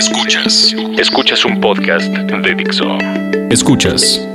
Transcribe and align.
Escuchas. 0.00 0.74
Escuchas 0.96 1.44
un 1.44 1.60
podcast 1.60 2.06
de 2.06 2.54
Dixo. 2.54 2.86
Escuchas. 3.50 4.26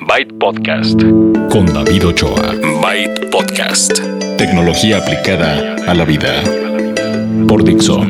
Byte 0.00 0.32
Podcast. 0.38 0.98
Con 1.50 1.66
David 1.66 2.06
Ochoa. 2.06 2.54
Byte 2.80 3.26
Podcast. 3.30 4.00
Tecnología 4.38 4.96
aplicada 4.96 5.76
a 5.86 5.92
la 5.92 6.06
vida. 6.06 6.42
Por 7.46 7.62
Dixo. 7.62 8.06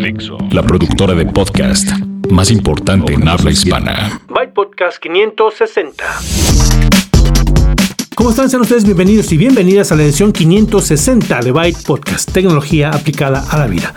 La 0.52 0.62
productora 0.62 1.14
de 1.14 1.26
podcast 1.26 1.90
más 2.30 2.52
importante 2.52 3.14
en 3.14 3.26
habla 3.26 3.50
hispana. 3.50 4.20
Byte 4.28 4.54
Podcast 4.54 4.98
560. 4.98 6.04
¿Cómo 8.14 8.30
están? 8.30 8.48
Sean 8.48 8.62
ustedes 8.62 8.84
bienvenidos 8.84 9.30
y 9.32 9.36
bienvenidas 9.36 9.90
a 9.92 9.96
la 9.96 10.04
edición 10.04 10.32
560 10.32 11.40
de 11.40 11.52
Byte 11.52 11.82
Podcast, 11.84 12.32
tecnología 12.32 12.90
aplicada 12.90 13.44
a 13.50 13.58
la 13.58 13.66
vida. 13.66 13.92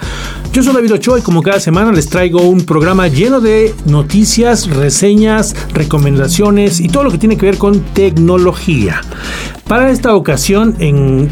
Yo 0.51 0.63
soy 0.63 0.73
David 0.73 0.93
Ochoa 0.93 1.19
y 1.19 1.21
como 1.21 1.43
cada 1.43 1.59
semana 1.59 1.91
les 1.91 2.09
traigo 2.09 2.41
un 2.41 2.61
programa 2.61 3.07
lleno 3.07 3.39
de 3.39 3.75
noticias, 3.85 4.67
reseñas, 4.67 5.55
recomendaciones 5.73 6.79
y 6.79 6.87
todo 6.87 7.03
lo 7.03 7.11
que 7.11 7.19
tiene 7.19 7.37
que 7.37 7.45
ver 7.45 7.59
con 7.59 7.81
tecnología. 7.93 9.01
Para 9.67 9.91
esta 9.91 10.15
ocasión, 10.15 10.75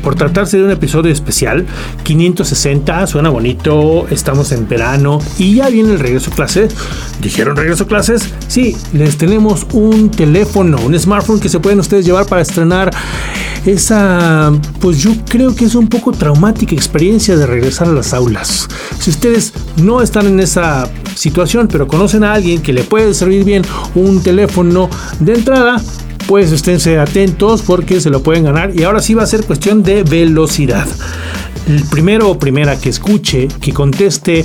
por 0.03 0.13
tratarse 0.13 0.57
de 0.57 0.65
un 0.65 0.69
episodio 0.69 1.11
especial, 1.11 1.65
560, 2.03 3.07
suena 3.07 3.29
bonito, 3.29 4.05
estamos 4.11 4.51
en 4.51 4.67
verano 4.67 5.17
y 5.39 5.55
ya 5.55 5.69
viene 5.69 5.93
el 5.93 5.99
regreso 5.99 6.29
a 6.31 6.35
clases. 6.35 6.75
¿Dijeron 7.19 7.55
regreso 7.55 7.85
a 7.85 7.87
clases? 7.87 8.29
Sí, 8.47 8.77
les 8.93 9.17
tenemos 9.17 9.65
un 9.73 10.11
teléfono, 10.11 10.77
un 10.85 10.97
smartphone 10.97 11.39
que 11.39 11.49
se 11.49 11.59
pueden 11.59 11.79
ustedes 11.79 12.05
llevar 12.05 12.27
para 12.27 12.43
estrenar 12.43 12.91
esa, 13.65 14.53
pues 14.79 14.99
yo 14.99 15.11
creo 15.27 15.55
que 15.55 15.65
es 15.65 15.75
un 15.75 15.87
poco 15.87 16.11
traumática 16.11 16.75
experiencia 16.75 17.35
de 17.35 17.47
regresar 17.47 17.87
a 17.87 17.91
las 17.91 18.13
aulas. 18.13 18.67
Si 19.07 19.11
ustedes 19.11 19.53
no 19.77 20.01
están 20.01 20.27
en 20.27 20.41
esa 20.41 20.91
situación, 21.15 21.69
pero 21.69 21.87
conocen 21.87 22.25
a 22.25 22.33
alguien 22.33 22.61
que 22.61 22.73
le 22.73 22.83
puede 22.83 23.13
servir 23.13 23.45
bien 23.45 23.63
un 23.95 24.21
teléfono 24.21 24.89
de 25.21 25.35
entrada, 25.35 25.81
pues 26.27 26.51
esténse 26.51 26.99
atentos 26.99 27.61
porque 27.61 28.01
se 28.01 28.09
lo 28.09 28.21
pueden 28.21 28.43
ganar. 28.43 28.77
Y 28.77 28.83
ahora 28.83 28.99
sí 28.99 29.13
va 29.13 29.23
a 29.23 29.25
ser 29.25 29.45
cuestión 29.45 29.81
de 29.81 30.03
velocidad. 30.03 30.85
El 31.69 31.83
primero 31.85 32.31
o 32.31 32.37
primera 32.37 32.77
que 32.77 32.89
escuche, 32.89 33.47
que 33.61 33.71
conteste 33.71 34.43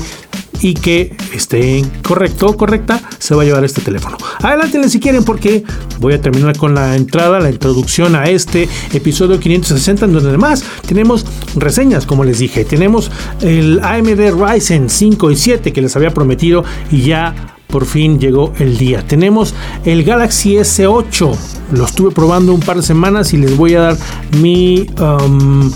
y 0.63 0.75
que 0.75 1.15
esté 1.35 1.85
correcto 2.03 2.47
o 2.47 2.57
correcta, 2.57 3.03
se 3.19 3.35
va 3.35 3.43
a 3.43 3.45
llevar 3.45 3.65
este 3.65 3.81
teléfono. 3.81 4.17
Adelántenle 4.41 4.89
si 4.89 5.01
quieren 5.01 5.25
porque 5.25 5.65
voy 5.99 6.15
a 6.15 6.21
terminar 6.21 6.57
con 6.57 6.75
la 6.75 6.97
entrada, 6.97 7.41
la 7.41 7.51
introducción 7.51 8.15
a 8.15 8.25
este 8.25 8.69
episodio 8.93 9.39
560 9.39 10.07
en 10.07 10.13
donde 10.13 10.29
además 10.31 10.65
tenemos 10.87 11.27
reseñas, 11.57 12.07
como 12.07 12.25
les 12.25 12.39
dije. 12.39 12.65
Tenemos 12.65 13.11
el 13.41 13.81
AMD 13.83 14.31
Ryzen 14.31 14.89
5 14.89 15.31
y 15.31 15.37
7 15.37 15.73
que 15.73 15.83
les 15.83 15.97
había 15.97 16.15
prometido 16.15 16.65
y 16.91 17.03
ya 17.03 17.57
por 17.67 17.87
fin 17.87 18.21
llegó 18.21 18.53
el 18.59 18.77
día. 18.77 19.03
Tenemos 19.05 19.55
el 19.85 20.05
Galaxy 20.05 20.57
S8. 20.57 21.37
Lo 21.73 21.85
estuve 21.87 22.11
probando 22.13 22.53
un 22.53 22.61
par 22.61 22.77
de 22.77 22.83
semanas 22.83 23.33
y 23.33 23.39
les 23.39 23.57
voy 23.57 23.75
a 23.75 23.81
dar 23.81 23.97
mi 24.39 24.87
um, 25.01 25.73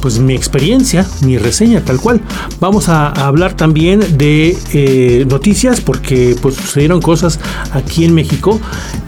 pues 0.00 0.18
mi 0.18 0.34
experiencia, 0.34 1.06
mi 1.22 1.38
reseña 1.38 1.84
tal 1.84 2.00
cual. 2.00 2.20
Vamos 2.60 2.88
a, 2.88 3.08
hablar 3.08 3.54
también 3.54 4.00
de 4.18 4.56
eh, 4.72 5.26
noticias 5.28 5.80
porque 5.80 6.36
pues 6.40 6.56
sucedieron 6.56 7.00
cosas 7.00 7.38
aquí 7.72 8.04
en 8.04 8.14
México. 8.14 8.60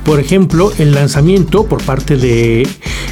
Por 0.04 0.20
ejemplo, 0.20 0.72
el 0.78 0.92
lanzamiento 0.92 1.64
por 1.64 1.82
parte 1.82 2.16
de 2.16 2.68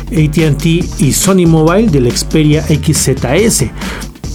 ATT 0.06 0.66
y 1.00 1.12
Sony 1.12 1.46
Mobile 1.46 1.90
del 1.90 2.10
Xperia 2.10 2.62
XZS 2.62 3.64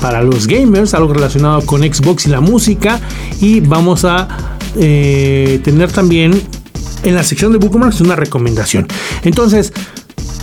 para 0.02 0.22
los 0.22 0.48
gamers, 0.48 0.94
algo 0.94 1.14
relacionado 1.14 1.62
con 1.66 1.82
Xbox 1.82 2.28
y 2.28 2.30
la 2.30 2.42
música. 2.42 3.00
Y 3.42 3.60
vamos 3.62 4.06
a 4.06 4.58
eh, 4.76 5.60
tener 5.64 5.92
también 5.92 6.42
en 7.04 7.16
la 7.16 7.24
sección 7.24 7.52
de 7.52 7.60
bookmarks 7.60 8.02
una 8.02 8.16
recomendación. 8.16 8.88
Entonces, 9.24 9.72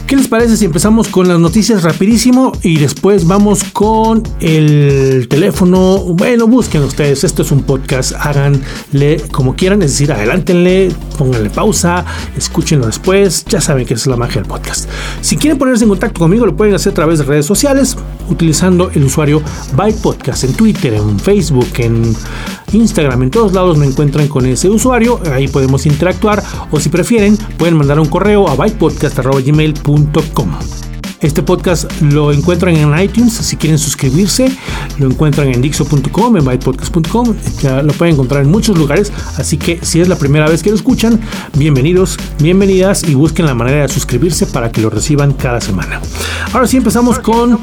¿Qué 0.06 0.16
les 0.16 0.28
parece 0.28 0.56
si 0.56 0.66
empezamos 0.66 1.08
con 1.08 1.26
las 1.26 1.38
noticias 1.38 1.82
rapidísimo 1.82 2.52
y 2.62 2.78
después 2.78 3.26
vamos 3.26 3.64
con 3.64 4.22
el 4.40 5.26
teléfono? 5.28 5.98
Bueno, 5.98 6.46
busquen 6.46 6.82
ustedes, 6.82 7.24
esto 7.24 7.42
es 7.42 7.50
un 7.50 7.62
podcast, 7.62 8.12
háganle 8.18 9.22
como 9.32 9.56
quieran, 9.56 9.80
es 9.82 9.92
decir, 9.92 10.12
adelántenle, 10.12 10.92
pónganle 11.16 11.48
pausa, 11.48 12.04
escúchenlo 12.36 12.86
después, 12.86 13.44
ya 13.46 13.60
saben 13.60 13.86
que 13.86 13.94
es 13.94 14.06
la 14.06 14.16
magia 14.16 14.42
del 14.42 14.50
podcast. 14.50 14.88
Si 15.22 15.36
quieren 15.36 15.58
ponerse 15.58 15.84
en 15.84 15.90
contacto 15.90 16.20
conmigo, 16.20 16.44
lo 16.44 16.56
pueden 16.56 16.74
hacer 16.74 16.92
a 16.92 16.94
través 16.94 17.18
de 17.20 17.24
redes 17.24 17.46
sociales, 17.46 17.96
utilizando 18.28 18.90
el 18.94 19.04
usuario 19.04 19.42
Byte 19.76 20.00
Podcast 20.02 20.44
en 20.44 20.52
Twitter, 20.52 20.92
en 20.94 21.18
Facebook, 21.18 21.68
en 21.78 22.14
Instagram, 22.72 23.22
en 23.22 23.30
todos 23.30 23.52
lados 23.52 23.78
me 23.78 23.86
encuentran 23.86 24.28
con 24.28 24.46
ese 24.46 24.68
usuario, 24.68 25.20
ahí 25.32 25.48
podemos 25.48 25.86
interactuar. 25.86 26.42
O 26.70 26.80
si 26.80 26.88
prefieren 26.88 27.36
pueden 27.58 27.76
mandar 27.76 28.00
un 28.00 28.08
correo 28.08 28.48
a 28.48 28.56
bytepodcast.gmail.com 28.56 30.48
este 31.22 31.42
podcast 31.44 31.88
lo 32.02 32.32
encuentran 32.32 32.76
en 32.76 32.98
iTunes, 32.98 33.32
si 33.32 33.56
quieren 33.56 33.78
suscribirse, 33.78 34.50
lo 34.98 35.06
encuentran 35.06 35.48
en 35.48 35.62
dixo.com, 35.62 36.36
en 36.36 36.44
bytepodcast.com, 36.44 37.36
ya 37.62 37.80
lo 37.80 37.92
pueden 37.92 38.14
encontrar 38.14 38.42
en 38.42 38.50
muchos 38.50 38.76
lugares, 38.76 39.12
así 39.38 39.56
que 39.56 39.78
si 39.82 40.00
es 40.00 40.08
la 40.08 40.16
primera 40.16 40.48
vez 40.48 40.64
que 40.64 40.70
lo 40.70 40.76
escuchan, 40.76 41.20
bienvenidos, 41.54 42.18
bienvenidas 42.40 43.04
y 43.04 43.14
busquen 43.14 43.46
la 43.46 43.54
manera 43.54 43.82
de 43.82 43.88
suscribirse 43.88 44.46
para 44.46 44.72
que 44.72 44.80
lo 44.80 44.90
reciban 44.90 45.32
cada 45.32 45.60
semana. 45.60 46.00
Ahora 46.52 46.66
sí 46.66 46.78
empezamos 46.78 47.20
con 47.20 47.56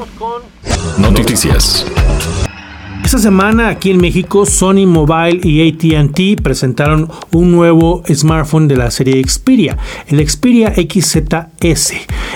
noticias. 0.97 1.86
Esta 3.09 3.18
semana 3.18 3.70
aquí 3.70 3.90
en 3.90 3.97
México 3.97 4.46
Sony 4.46 4.86
Mobile 4.86 5.42
y 5.44 5.68
ATT 5.68 6.44
presentaron 6.44 7.09
un 7.31 7.52
nuevo 7.52 8.03
smartphone 8.08 8.68
de 8.68 8.75
la 8.75 8.92
serie 8.92 9.20
Xperia, 9.28 9.80
el 10.06 10.30
Xperia 10.30 10.75
XZS. 10.75 11.94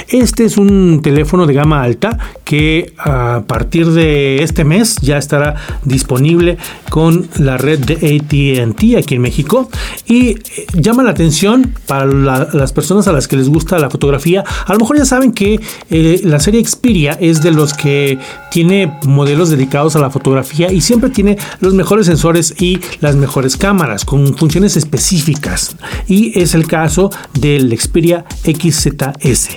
Este 0.08 0.46
es 0.46 0.58
un 0.58 1.02
teléfono 1.04 1.46
de 1.46 1.54
gama 1.54 1.84
alta 1.84 2.18
que 2.44 2.92
a 2.98 3.44
partir 3.46 3.92
de 3.92 4.42
este 4.42 4.64
mes 4.64 4.96
ya 4.96 5.18
estará 5.18 5.56
disponible 5.86 6.58
con 6.90 7.28
la 7.38 7.58
red 7.58 7.80
de 7.80 7.94
ATT 7.94 8.98
aquí 8.98 9.16
en 9.16 9.22
México 9.22 9.70
y 10.08 10.30
eh, 10.30 10.40
llama 10.74 11.04
la 11.04 11.12
atención 11.12 11.76
para 11.86 12.06
las 12.06 12.74
personas 12.74 13.08
a 13.08 13.12
las 13.12 13.28
que 13.28 13.38
les 13.38 13.48
gusta 13.48 13.78
la 13.78 13.92
fotografía. 13.92 14.44
A 14.66 14.74
lo 14.74 14.80
mejor 14.80 14.98
ya 14.98 15.06
saben 15.06 15.34
que 15.34 15.60
eh, 15.92 16.22
la 16.24 16.40
serie 16.40 16.66
Xperia 16.66 17.16
es 17.22 17.44
de 17.44 17.52
los 17.52 17.76
que 17.76 18.18
tiene 18.52 18.92
modelos 19.06 19.52
dedicados 19.52 19.96
a 19.96 20.00
la 20.00 20.10
fotografía 20.10 20.63
y 20.72 20.82
siempre 20.82 21.10
tiene 21.10 21.38
los 21.60 21.74
mejores 21.74 22.06
sensores 22.06 22.54
y 22.60 22.80
las 23.00 23.16
mejores 23.16 23.58
cámaras 23.58 24.06
con 24.06 24.36
funciones 24.38 24.78
específicas. 24.78 25.76
Y 26.08 26.38
es 26.40 26.54
el 26.56 26.68
caso 26.68 27.10
del 27.40 27.78
Xperia 27.78 28.26
XZS. 28.44 29.50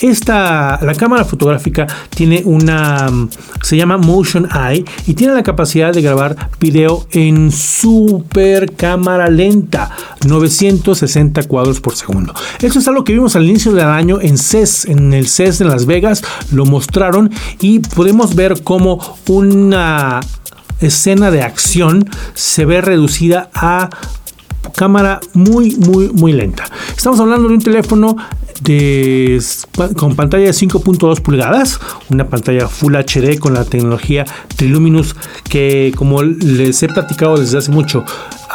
Esta, 0.00 0.78
la 0.82 0.94
cámara 0.94 1.24
fotográfica 1.24 1.86
tiene 2.10 2.42
una, 2.44 3.10
se 3.62 3.76
llama 3.76 3.98
Motion 3.98 4.48
Eye 4.52 4.84
y 5.06 5.14
tiene 5.14 5.34
la 5.34 5.42
capacidad 5.42 5.92
de 5.92 6.02
grabar 6.02 6.50
video 6.60 7.06
en 7.10 7.50
super 7.52 8.72
cámara 8.72 9.28
lenta, 9.28 9.90
960 10.26 11.42
cuadros 11.44 11.80
por 11.80 11.96
segundo. 11.96 12.34
Esto 12.60 12.78
es 12.78 12.88
algo 12.88 13.04
que 13.04 13.12
vimos 13.12 13.36
al 13.36 13.44
inicio 13.44 13.72
del 13.72 13.86
año 13.86 14.20
en 14.20 14.38
CES, 14.38 14.86
en 14.86 15.12
el 15.12 15.28
CES 15.28 15.58
de 15.58 15.64
Las 15.64 15.86
Vegas, 15.86 16.22
lo 16.52 16.64
mostraron 16.64 17.30
y 17.60 17.80
podemos 17.80 18.34
ver 18.34 18.62
como 18.62 18.98
una 19.28 20.20
escena 20.80 21.30
de 21.30 21.42
acción 21.42 22.08
se 22.34 22.64
ve 22.64 22.80
reducida 22.80 23.50
a 23.54 23.90
cámara 24.76 25.20
muy 25.32 25.76
muy 25.76 26.08
muy 26.10 26.32
lenta. 26.32 26.64
Estamos 26.96 27.20
hablando 27.20 27.48
de 27.48 27.54
un 27.54 27.62
teléfono 27.62 28.16
con 29.96 30.14
pantalla 30.14 30.44
de 30.44 30.52
5.2 30.52 31.20
pulgadas, 31.20 31.80
una 32.08 32.28
pantalla 32.28 32.68
Full 32.68 32.94
HD 32.94 33.38
con 33.38 33.52
la 33.54 33.64
tecnología 33.64 34.24
Triluminous 34.56 35.14
que 35.48 35.92
como 35.96 36.22
les 36.22 36.82
he 36.82 36.88
platicado 36.88 37.36
desde 37.36 37.58
hace 37.58 37.70
mucho 37.70 38.04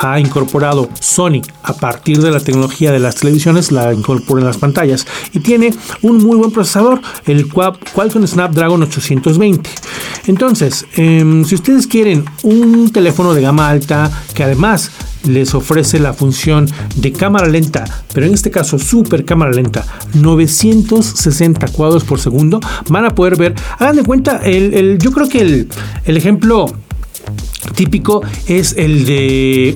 ha 0.02 0.20
incorporado 0.20 0.90
Sony 1.00 1.42
a 1.64 1.74
partir 1.74 2.22
de 2.22 2.32
la 2.32 2.40
tecnología 2.40 2.92
de 2.92 3.00
las 3.00 3.16
televisiones, 3.16 3.72
la 3.72 3.94
incorpora 3.94 4.40
en 4.40 4.48
las 4.48 4.58
pantallas 4.58 5.06
y 5.34 5.40
tiene 5.42 5.74
un 6.02 6.24
muy 6.24 6.38
buen 6.38 6.52
procesador, 6.52 7.02
el 7.26 7.48
Qualcomm 7.50 8.26
Snapdragon 8.26 8.82
820. 8.84 9.70
Entonces, 10.28 10.86
em, 10.96 11.44
si 11.44 11.56
ustedes 11.56 11.86
quieren 11.86 12.24
un 12.44 12.92
teléfono 12.92 13.34
de 13.34 13.42
gama 13.42 13.68
alta 13.68 14.10
que 14.34 14.44
además 14.44 14.92
les 15.26 15.54
ofrece 15.54 16.00
la 16.00 16.14
función 16.14 16.68
de 16.96 17.12
cámara 17.12 17.48
lenta, 17.48 17.86
pero 18.14 18.26
en 18.26 18.34
este 18.34 18.52
caso 18.52 18.80
super 18.80 19.26
cámara 19.26 19.52
lenta, 19.52 19.86
960 20.14 21.68
cuadros 21.70 22.04
por 22.04 22.20
segundo, 22.20 22.60
van 22.90 23.06
a 23.06 23.10
poder 23.10 23.38
ver, 23.38 23.56
hagan 23.78 23.98
de 23.98 24.04
cuenta, 24.04 24.38
el, 24.44 24.98
yo 25.00 25.12
creo 25.12 25.28
que 25.28 25.42
el, 25.42 25.70
el 26.06 26.18
ejemplo 26.18 26.68
típico 27.76 28.22
es 28.48 28.74
el 28.78 29.06
de 29.06 29.76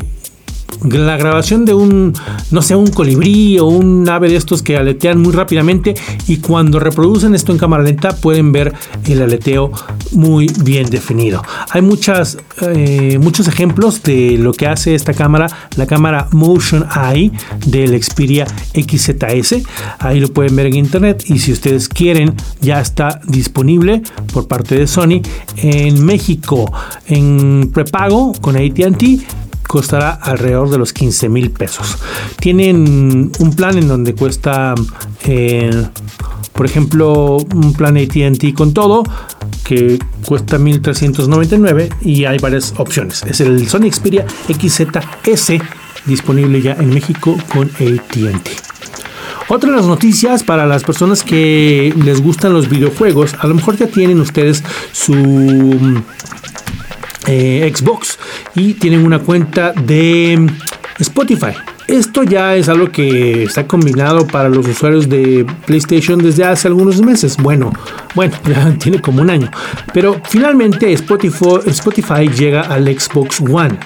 la 0.84 1.18
grabación 1.18 1.66
de 1.66 1.74
un, 1.74 2.14
no 2.52 2.62
sé, 2.62 2.76
un 2.76 2.88
colibrí 2.88 3.60
o 3.60 3.66
un 3.66 4.08
ave 4.10 4.30
de 4.30 4.36
estos 4.36 4.62
que 4.62 4.78
aletean 4.78 5.22
muy 5.22 5.34
rápidamente 5.34 5.96
y 6.28 6.38
cuando 6.38 6.80
reproducen 6.80 7.36
esto 7.36 7.52
en 7.52 7.58
cámara 7.58 7.84
lenta 7.84 8.16
pueden 8.16 8.52
ver 8.52 8.74
el 9.06 9.22
aleteo 9.22 9.72
muy 10.12 10.48
bien 10.64 10.90
definido. 10.90 11.42
Hay 11.72 11.82
muchas, 11.82 12.38
eh, 12.62 13.18
muchos 13.22 13.48
ejemplos 13.48 14.04
de 14.04 14.38
lo 14.38 14.54
que 14.54 14.68
hace 14.68 14.96
esta 14.96 15.14
cámara, 15.14 15.48
la 15.76 15.86
cámara 15.86 16.28
Motion 16.32 16.86
Eye 16.96 17.32
del 17.66 18.02
Xperia 18.02 18.46
XZS. 18.74 19.64
Ahí 20.00 20.20
lo 20.20 20.32
pueden 20.32 20.56
ver 20.56 20.68
en 20.68 20.76
internet 20.76 21.24
y 21.28 21.40
si 21.40 21.52
ustedes 21.52 21.88
quieren 21.88 22.36
ya 22.62 22.80
está 22.80 23.22
disponible 23.28 24.02
por 24.34 24.48
parte 24.48 24.76
de 24.76 24.88
Sony 24.88 25.22
en 25.58 26.04
México 26.04 26.72
en 27.08 27.72
prepago 27.74 28.34
con 28.42 28.56
ATT 28.56 29.04
costará 29.74 30.12
alrededor 30.12 30.70
de 30.70 30.78
los 30.78 30.94
15 30.94 31.30
mil 31.30 31.50
pesos. 31.50 31.98
Tienen 32.40 33.32
un 33.40 33.56
plan 33.56 33.76
en 33.76 33.88
donde 33.88 34.14
cuesta, 34.14 34.76
eh, 35.26 35.72
por 36.54 36.68
ejemplo, 36.68 37.38
un 37.38 37.74
plan 37.74 37.98
ATT 37.98 38.54
con 38.54 38.76
todo 38.76 39.02
que 39.64 39.98
cuesta 40.28 40.60
1399 40.60 41.90
y 42.02 42.26
hay 42.26 42.38
varias 42.38 42.76
opciones. 42.78 43.24
Es 43.24 43.42
el 43.42 43.68
Sony 43.68 43.90
Xperia 43.92 44.28
XZS 44.48 45.54
disponible 46.06 46.62
ya 46.62 46.74
en 46.74 46.94
México 46.94 47.36
con 47.52 47.66
ATT. 47.66 48.50
Otra 49.48 49.72
de 49.72 49.78
las 49.78 49.88
noticias 49.88 50.44
para 50.44 50.68
las 50.68 50.84
personas 50.84 51.24
que 51.24 51.92
les 51.98 52.22
gustan 52.22 52.54
los 52.54 52.70
videojuegos, 52.70 53.34
a 53.40 53.48
lo 53.48 53.56
mejor 53.56 53.76
ya 53.76 53.88
tienen 53.88 54.20
ustedes 54.20 54.64
su 54.92 55.16
eh, 57.28 57.72
Xbox 57.74 58.20
y 58.56 58.74
tienen 58.76 59.06
una 59.06 59.20
cuenta 59.20 59.72
de 59.74 60.50
Spotify. 61.00 61.54
Esto 61.88 62.24
ya 62.24 62.56
es 62.56 62.70
algo 62.70 62.90
que 62.90 63.44
está 63.44 63.68
combinado 63.68 64.26
para 64.26 64.48
los 64.48 64.68
usuarios 64.68 65.10
de 65.10 65.46
PlayStation 65.66 66.18
desde 66.20 66.46
hace 66.46 66.68
algunos 66.68 67.02
meses. 67.02 67.36
Bueno, 67.38 67.74
bueno, 68.16 68.36
ya 68.48 68.74
tiene 68.78 69.02
como 69.02 69.22
un 69.22 69.30
año. 69.30 69.50
Pero 69.94 70.22
finalmente 70.24 70.94
Spotify, 70.94 72.30
llega 72.30 72.62
al 72.62 72.88
Xbox 72.88 73.42
One. 73.42 73.78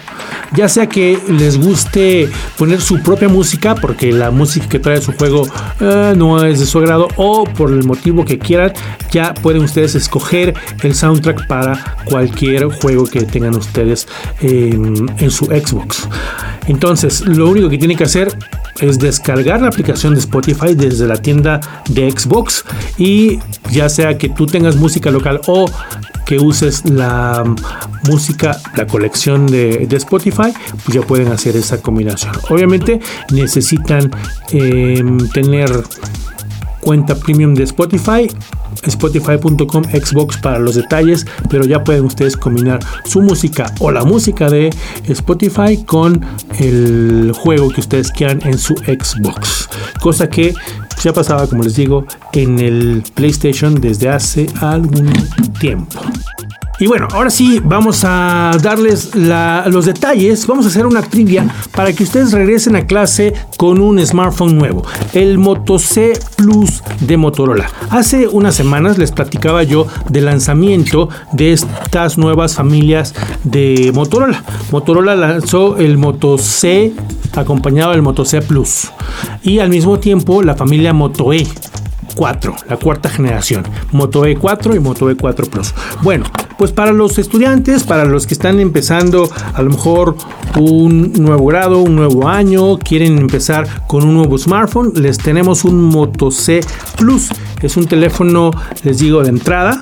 Ya 0.54 0.70
sea 0.70 0.88
que 0.88 1.20
les 1.28 1.58
guste 1.58 2.30
poner 2.58 2.82
su 2.82 3.02
propia 3.02 3.28
música, 3.28 3.76
porque 3.76 4.12
la 4.12 4.32
música 4.32 4.70
que 4.70 4.80
trae 4.80 5.02
su 5.02 5.12
juego 5.14 5.48
eh, 5.80 6.14
no 6.16 6.44
es 6.46 6.60
de 6.60 6.66
su 6.66 6.78
agrado, 6.78 7.08
o 7.16 7.46
por 7.46 7.72
el 7.72 7.84
motivo 7.84 8.24
que 8.24 8.38
quieran, 8.38 8.74
ya 9.12 9.34
pueden 9.34 9.64
ustedes 9.64 9.96
escoger 9.96 10.54
el 10.84 10.94
soundtrack 10.94 11.48
para 11.48 11.98
cualquier 12.06 12.66
juego 12.66 13.06
que 13.06 13.24
tengan 13.24 13.56
ustedes 13.56 14.08
en 14.42 15.32
su 15.32 15.46
Xbox. 15.46 16.08
Entonces, 16.68 17.22
lo 17.22 17.50
único 17.50 17.70
que 17.70 17.78
tienen 17.78 17.98
que 17.98 18.04
hacer 18.04 18.38
es 18.82 19.00
descargar 19.00 19.62
la 19.62 19.68
aplicación 19.68 20.14
de 20.14 20.20
Spotify 20.20 20.76
desde 20.76 21.08
la 21.08 21.18
tienda 21.18 21.60
de 21.90 22.12
Xbox 22.12 22.64
y 22.98 23.40
ya 23.72 23.90
sea 23.90 24.18
que 24.18 24.30
tú 24.30 24.46
tengas 24.46 24.76
música 24.76 25.10
local 25.12 25.42
o 25.48 25.66
que 26.26 26.38
uses 26.38 26.88
la 26.90 27.44
música, 28.04 28.60
la 28.76 28.86
colección 28.86 29.48
de, 29.48 29.88
Spotify, 29.92 30.54
ya 30.88 31.02
pueden 31.02 31.30
hacer 31.30 31.56
esa 31.56 31.82
combinación. 31.82 32.34
Obviamente 32.50 33.00
necesitan 33.32 34.12
em, 34.52 35.18
tener 35.30 35.72
cuenta 36.88 37.16
premium 37.16 37.54
de 37.54 37.66
Spotify 37.66 38.30
spotify.com 38.86 39.84
Xbox 39.84 40.38
para 40.38 40.58
los 40.58 40.76
detalles, 40.76 41.26
pero 41.50 41.66
ya 41.66 41.84
pueden 41.84 42.06
ustedes 42.06 42.38
combinar 42.38 42.80
su 43.04 43.22
música 43.22 43.74
o 43.80 43.92
la 43.92 44.06
música 44.06 44.50
de 44.50 44.70
Spotify 45.06 45.84
con 45.86 46.26
el 46.60 47.34
juego 47.36 47.68
que 47.70 47.82
ustedes 47.82 48.10
quieran 48.10 48.40
en 48.46 48.58
su 48.58 48.74
Xbox. 48.76 49.68
Cosa 50.02 50.30
que 50.30 50.54
ya 51.04 51.12
pasaba, 51.12 51.46
como 51.48 51.64
les 51.64 51.76
digo, 51.76 52.06
en 52.32 52.60
el 52.60 53.04
PlayStation 53.16 53.82
desde 53.82 54.08
hace 54.08 54.48
algún 54.62 55.12
tiempo. 55.60 56.00
Y 56.80 56.86
bueno, 56.86 57.08
ahora 57.12 57.32
sí 57.32 57.60
vamos 57.64 58.04
a 58.04 58.52
darles 58.62 59.12
los 59.16 59.86
detalles. 59.86 60.46
Vamos 60.46 60.66
a 60.66 60.70
hacer 60.70 60.86
una 60.86 61.02
trivia 61.02 61.48
para 61.76 61.92
que 61.92 62.04
ustedes 62.04 62.32
regresen 62.32 62.76
a 62.76 62.86
clase 62.86 63.34
con 63.58 63.82
un 63.82 64.06
smartphone 64.06 64.56
nuevo, 64.58 64.84
el 65.14 65.40
Moto 65.40 65.80
C 65.80 66.14
Plus 66.36 66.84
de 67.00 67.18
Motorola. 67.18 67.70
Hace 67.90 68.28
unas 68.28 68.54
semanas 68.54 69.00
les 69.00 69.12
platicaba 69.12 69.64
yo 69.64 69.88
del 70.10 70.26
lanzamiento 70.26 71.10
de 71.32 71.54
estas 71.54 72.20
nuevas 72.20 72.54
familias 72.54 73.16
de 73.44 73.92
Motorola. 73.96 74.44
Motorola 74.72 75.16
lanzó 75.16 75.78
el 75.78 75.98
Moto 75.98 76.38
C 76.38 76.94
acompañado 77.36 77.92
del 77.92 78.04
Moto 78.04 78.24
C 78.24 78.42
Plus 78.44 78.92
y 79.42 79.60
al 79.60 79.70
mismo 79.70 79.98
tiempo 79.98 80.44
la 80.44 80.56
familia 80.56 80.94
Moto 80.94 81.34
E. 81.34 81.48
4, 82.16 82.56
la 82.68 82.78
cuarta 82.78 83.10
generación, 83.10 83.64
Moto 83.92 84.26
E4 84.26 84.76
y 84.76 84.80
Moto 84.80 85.12
E4 85.12 85.50
Plus. 85.50 85.76
Bueno, 86.02 86.26
pues 86.58 86.72
para 86.72 86.92
los 86.92 87.18
estudiantes, 87.18 87.84
para 87.84 88.06
los 88.06 88.26
que 88.26 88.34
están 88.34 88.60
empezando 88.60 89.30
a 89.54 89.62
lo 89.62 89.72
mejor 89.72 90.16
un 90.60 91.14
nuevo 91.14 91.46
grado, 91.46 91.80
un 91.80 91.96
nuevo 91.96 92.28
año, 92.28 92.80
quieren 92.80 93.18
empezar 93.18 93.86
con 93.88 94.04
un 94.04 94.16
nuevo 94.16 94.38
smartphone, 94.38 94.92
les 94.96 95.18
tenemos 95.18 95.64
un 95.64 95.84
Moto 95.84 96.32
C 96.32 96.62
Plus. 96.98 97.30
Es 97.62 97.78
un 97.78 97.86
teléfono, 97.86 98.52
les 98.84 99.00
digo, 99.00 99.24
de 99.24 99.30
entrada 99.30 99.82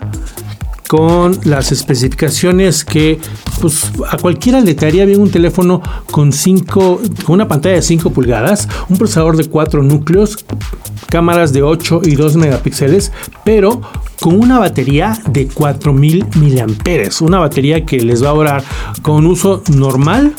con 0.88 1.38
las 1.46 1.72
especificaciones 1.72 2.86
que 2.86 3.20
pues 3.60 3.92
a 4.10 4.18
cualquiera 4.18 4.60
le 4.62 4.76
traería 4.76 5.06
bien 5.06 5.20
un 5.20 5.32
teléfono 5.32 5.82
con 6.12 6.32
5 6.32 7.02
con 7.26 7.36
una 7.36 7.48
pantalla 7.48 7.76
de 7.76 7.82
5 7.82 8.12
pulgadas, 8.12 8.68
un 8.90 8.98
procesador 8.98 9.36
de 9.36 9.46
4 9.46 9.82
núcleos, 9.82 10.46
cámaras 11.16 11.54
de 11.54 11.64
8 11.64 12.02
y 12.04 12.16
2 12.16 12.36
megapíxeles, 12.36 13.14
pero 13.46 13.80
con 14.20 14.38
una 14.38 14.60
batería 14.60 15.18
de 15.30 15.48
4000 15.48 16.26
miliamperes, 16.42 17.22
una 17.22 17.40
batería 17.40 17.86
que 17.86 18.02
les 18.02 18.22
va 18.22 18.32
a 18.32 18.34
durar 18.34 18.64
con 19.02 19.26
uso 19.26 19.64
normal 19.74 20.36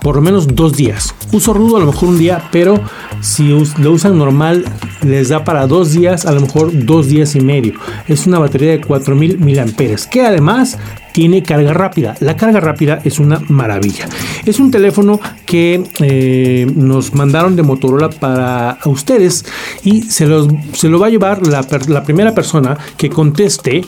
por 0.00 0.16
lo 0.16 0.22
menos 0.22 0.46
dos 0.46 0.74
días. 0.74 1.14
Uso 1.30 1.52
rudo 1.52 1.76
a 1.76 1.80
lo 1.80 1.86
mejor 1.86 2.08
un 2.08 2.18
día, 2.18 2.48
pero 2.50 2.80
si 3.20 3.50
lo 3.78 3.92
usan 3.92 4.16
normal 4.16 4.64
les 5.02 5.28
da 5.28 5.44
para 5.44 5.66
dos 5.66 5.92
días, 5.92 6.24
a 6.24 6.32
lo 6.32 6.40
mejor 6.40 6.70
dos 6.72 7.08
días 7.08 7.34
y 7.34 7.42
medio. 7.42 7.74
Es 8.06 8.26
una 8.26 8.38
batería 8.38 8.70
de 8.70 8.80
4000 8.80 9.38
miliamperes 9.40 10.06
que 10.06 10.24
además 10.24 10.78
tiene 11.12 11.42
carga 11.42 11.72
rápida. 11.72 12.14
La 12.20 12.36
carga 12.36 12.60
rápida 12.60 13.00
es 13.04 13.18
una 13.18 13.40
maravilla. 13.48 14.08
Es 14.44 14.60
un 14.60 14.70
teléfono 14.70 15.20
que 15.46 15.84
eh, 16.00 16.66
nos 16.74 17.14
mandaron 17.14 17.56
de 17.56 17.62
Motorola 17.62 18.10
para 18.10 18.78
ustedes 18.84 19.44
y 19.84 20.02
se, 20.02 20.26
los, 20.26 20.48
se 20.72 20.88
lo 20.88 20.98
va 20.98 21.06
a 21.06 21.10
llevar 21.10 21.46
la, 21.46 21.62
primera 22.02 22.34
persona 22.34 22.76
que 22.96 23.10
conteste 23.10 23.82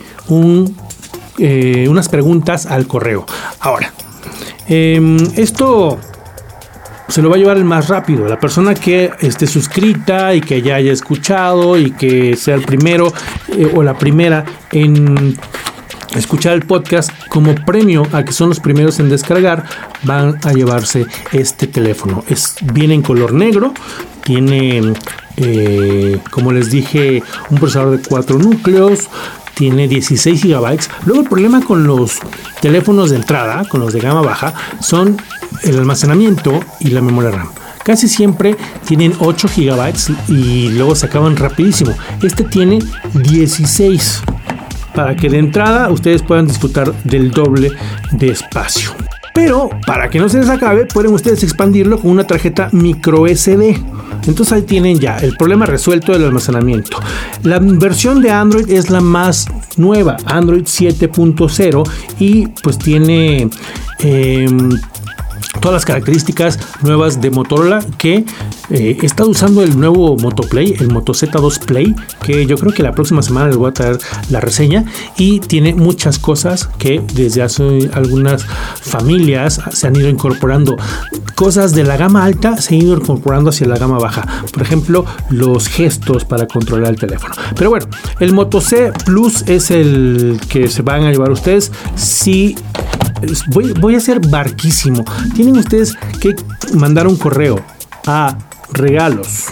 eh, 1.39 1.87
unas 1.89 2.09
preguntas 2.09 2.67
al 2.67 2.87
correo. 2.87 3.27
Ahora, 3.61 3.93
em, 4.69 5.17
esto 5.37 5.99
se 7.11 7.23
lo 7.23 7.29
va 7.29 7.37
a 7.37 7.39
llevar 7.39 7.57
el 7.57 7.65
más 7.65 7.89
rápido. 7.89 8.29
La 8.29 8.39
persona 8.39 8.75
que 8.75 9.11
esté 9.21 9.47
suscrita 9.47 10.35
y 10.35 10.41
que 10.41 10.63
ya 10.63 10.77
haya 10.77 10.93
escuchado 10.93 11.77
y 11.77 11.91
que 11.91 12.37
sea 12.37 12.55
el 12.55 12.63
primero 12.63 13.13
eh, 13.49 13.71
o 13.75 13.83
la 13.83 13.99
primera 13.99 14.45
en 14.71 15.37
escuchar 16.15 16.55
el 16.55 16.63
podcast 16.63 17.11
como 17.29 17.55
premio 17.55 18.03
a 18.13 18.25
que 18.25 18.33
son 18.33 18.49
los 18.49 18.61
primeros 18.61 18.99
en 18.99 19.09
descargar 19.09 19.65
van 20.03 20.39
a 20.43 20.53
llevarse 20.53 21.07
este 21.33 21.67
teléfono 21.67 22.25
es 22.29 22.57
viene 22.73 22.95
en 22.95 23.03
color 23.03 23.33
negro 23.33 23.73
tiene 24.25 24.93
eh, 25.37 26.19
como 26.31 26.53
les 26.53 26.71
dije 26.71 27.23
un 27.51 27.59
procesador 27.59 27.99
de 27.99 28.09
cuatro 28.09 28.39
núcleos 28.39 29.09
tiene 29.55 29.89
16 29.89 30.43
GB. 30.43 30.79
Luego 31.05 31.21
el 31.21 31.29
problema 31.29 31.61
con 31.63 31.87
los 31.87 32.19
teléfonos 32.63 33.11
de 33.11 33.17
entrada, 33.17 33.67
con 33.69 33.81
los 33.81 33.93
de 33.93 34.01
gama 34.01 34.23
baja, 34.23 34.55
son 34.81 35.19
el 35.63 35.79
almacenamiento 35.79 36.61
y 36.81 36.89
la 36.89 37.03
memoria 37.03 37.31
RAM. 37.31 37.51
Casi 37.85 38.09
siempre 38.09 38.57
tienen 38.87 39.13
8 39.19 39.49
GB 39.55 39.95
y 40.29 40.69
luego 40.71 40.95
se 40.95 41.07
acaban 41.07 41.37
rapidísimo. 41.37 41.95
Este 42.23 42.45
tiene 42.45 42.79
16 43.13 44.23
para 44.95 45.17
que 45.17 45.29
de 45.29 45.39
entrada 45.39 45.91
ustedes 45.91 46.23
puedan 46.23 46.47
disfrutar 46.47 46.93
del 47.05 47.31
doble 47.31 47.73
de 48.13 48.31
espacio. 48.31 48.91
Pero 49.33 49.71
para 49.87 50.11
que 50.11 50.19
no 50.19 50.29
se 50.29 50.39
les 50.39 50.49
acabe, 50.49 50.87
pueden 50.87 51.13
ustedes 51.13 51.43
expandirlo 51.43 52.01
con 52.01 52.11
una 52.11 52.25
tarjeta 52.25 52.69
micro 52.73 53.27
SD. 53.27 53.81
Entonces 54.27 54.53
ahí 54.53 54.63
tienen 54.63 54.99
ya 54.99 55.19
el 55.19 55.37
problema 55.37 55.67
resuelto 55.67 56.13
del 56.13 56.25
almacenamiento. 56.25 56.99
La 57.45 57.59
versión 57.61 58.21
de 58.23 58.31
Android 58.31 58.69
es 58.69 58.91
la 58.91 59.01
más 59.01 59.47
nueva, 59.77 60.17
Android 60.27 60.65
7.0, 60.65 61.89
y 62.19 62.49
pues 62.63 62.79
tiene... 62.79 63.49
Em, 64.01 64.71
todas 65.61 65.75
las 65.75 65.85
características 65.85 66.59
nuevas 66.83 67.21
de 67.21 67.31
Motorola 67.31 67.85
que 67.99 68.25
eh, 68.71 68.97
está 69.03 69.25
usando 69.25 69.63
el 69.63 69.79
nuevo 69.79 70.17
Moto 70.17 70.43
Play, 70.43 70.77
el 70.79 70.89
Moto 70.89 71.13
Z2 71.13 71.65
Play, 71.65 71.95
que 72.23 72.47
yo 72.47 72.57
creo 72.57 72.73
que 72.73 72.83
la 72.83 72.93
próxima 72.93 73.23
semana 73.23 73.49
les 73.49 73.57
voy 73.57 73.71
a 73.71 73.75
traer 73.75 73.99
la 74.31 74.41
reseña 74.41 74.85
y 75.17 75.41
tiene 75.41 75.75
muchas 75.75 76.19
cosas 76.19 76.69
que 76.79 77.03
desde 77.15 77.43
hace 77.43 77.91
algunas 77.93 78.45
familias 78.45 79.61
se 79.73 79.87
han 79.87 79.97
ido 79.97 80.09
incorporando 80.09 80.77
cosas 81.35 81.75
de 81.75 81.85
la 81.85 81.97
gama 81.97 82.25
alta 82.25 82.59
se 82.59 82.75
han 82.75 82.83
ido 82.83 82.97
incorporando 82.97 83.49
hacia 83.49 83.67
la 83.67 83.79
gama 83.79 83.99
baja. 83.99 84.27
Por 84.53 84.63
ejemplo, 84.63 85.07
los 85.31 85.69
gestos 85.69 86.25
para 86.27 86.47
controlar 86.47 86.91
el 86.91 86.99
teléfono. 86.99 87.35
Pero 87.57 87.71
bueno, 87.71 87.87
el 88.19 88.35
Moto 88.35 88.61
C 88.61 88.93
Plus 89.07 89.43
es 89.49 89.71
el 89.71 90.39
que 90.49 90.69
se 90.69 90.83
van 90.83 91.05
a 91.05 91.11
llevar 91.11 91.31
ustedes 91.31 91.73
si 91.97 92.57
voy, 93.49 93.73
voy, 93.73 93.95
a 93.95 94.01
ser 94.01 94.21
barquísimo. 94.21 95.05
Tienen 95.35 95.57
ustedes 95.57 95.97
que 96.21 96.37
mandar 96.75 97.07
un 97.07 97.17
correo 97.17 97.65
a 98.07 98.37
regalos 98.73 99.47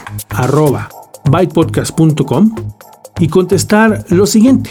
bytepodcast.com 1.31 2.55
y 3.21 3.29
contestar 3.29 4.05
lo 4.09 4.27
siguiente. 4.27 4.71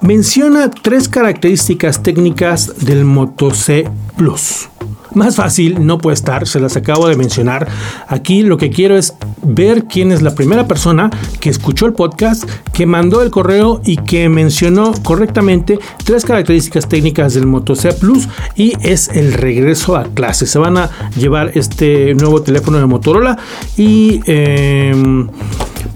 Menciona 0.00 0.70
tres 0.70 1.08
características 1.08 2.02
técnicas 2.02 2.84
del 2.84 3.04
Moto 3.04 3.50
C 3.50 3.86
Plus. 4.16 4.69
Más 5.14 5.36
fácil 5.36 5.86
no 5.86 5.98
puede 5.98 6.14
estar, 6.14 6.46
se 6.46 6.60
las 6.60 6.76
acabo 6.76 7.08
de 7.08 7.16
mencionar. 7.16 7.68
Aquí 8.08 8.42
lo 8.42 8.56
que 8.56 8.70
quiero 8.70 8.96
es 8.96 9.14
ver 9.42 9.84
quién 9.84 10.12
es 10.12 10.22
la 10.22 10.34
primera 10.34 10.66
persona 10.68 11.10
que 11.40 11.50
escuchó 11.50 11.86
el 11.86 11.92
podcast, 11.92 12.48
que 12.72 12.86
mandó 12.86 13.22
el 13.22 13.30
correo 13.30 13.80
y 13.84 13.96
que 13.96 14.28
mencionó 14.28 14.92
correctamente 15.02 15.78
tres 16.04 16.24
características 16.24 16.88
técnicas 16.88 17.34
del 17.34 17.46
Moto 17.46 17.74
C 17.74 17.92
Plus 17.92 18.28
y 18.54 18.74
es 18.82 19.08
el 19.08 19.32
regreso 19.32 19.96
a 19.96 20.04
clase. 20.04 20.46
Se 20.46 20.58
van 20.58 20.76
a 20.76 20.90
llevar 21.16 21.52
este 21.54 22.14
nuevo 22.14 22.42
teléfono 22.42 22.78
de 22.78 22.86
Motorola 22.86 23.38
y 23.76 24.20
em, 24.26 25.28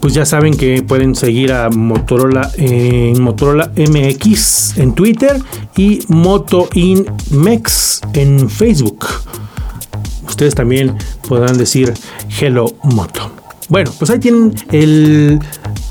pues 0.05 0.13
ya 0.13 0.23
saben 0.23 0.55
que 0.55 0.83
pueden 0.83 1.15
seguir 1.15 1.51
a 1.51 1.71
Motorola 1.71 2.51
en 2.57 3.19
Motorola 3.23 3.71
MX 3.75 4.77
en 4.77 4.93
Twitter 4.93 5.41
y 5.75 5.99
Moto 6.09 6.69
Mex 7.31 8.01
en 8.13 8.47
Facebook. 8.47 9.07
Ustedes 10.27 10.53
también 10.53 10.95
podrán 11.27 11.57
decir 11.57 11.91
Hello 12.39 12.75
Moto. 12.83 13.31
Bueno, 13.67 13.91
pues 13.97 14.11
ahí 14.11 14.19
tienen 14.19 14.53
el 14.71 15.39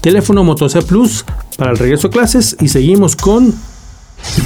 teléfono 0.01 0.45
Moto 0.45 0.69
C 0.69 0.81
Plus 0.83 1.25
para 1.57 1.73
el 1.73 1.79
regreso 1.79 2.07
a 2.07 2.11
clases 2.13 2.57
y 2.61 2.69
seguimos 2.69 3.17
con 3.17 3.53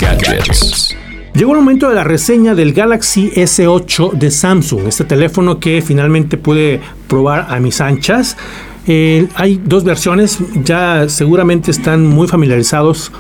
gadgets. 0.01 0.97
Llegó 1.35 1.53
el 1.53 1.59
momento 1.59 1.91
de 1.91 1.95
la 1.95 2.05
reseña 2.05 2.55
del 2.55 2.73
Galaxy 2.73 3.31
S8 3.33 4.13
de 4.13 4.31
Samsung, 4.31 4.89
este 4.89 5.05
teléfono 5.05 5.61
que 5.61 5.83
finalmente 5.83 6.39
pude 6.39 6.81
probar 7.07 7.49
a 7.51 7.61
mis 7.61 7.83
anchas. 7.83 8.39
Eh, 8.89 9.29
hay 9.35 9.61
dos 9.63 9.85
versiones, 9.85 10.39
ya 10.65 11.09
seguramente 11.09 11.71
están 11.71 12.07
muy 12.07 12.27
familiarizados 12.27 13.13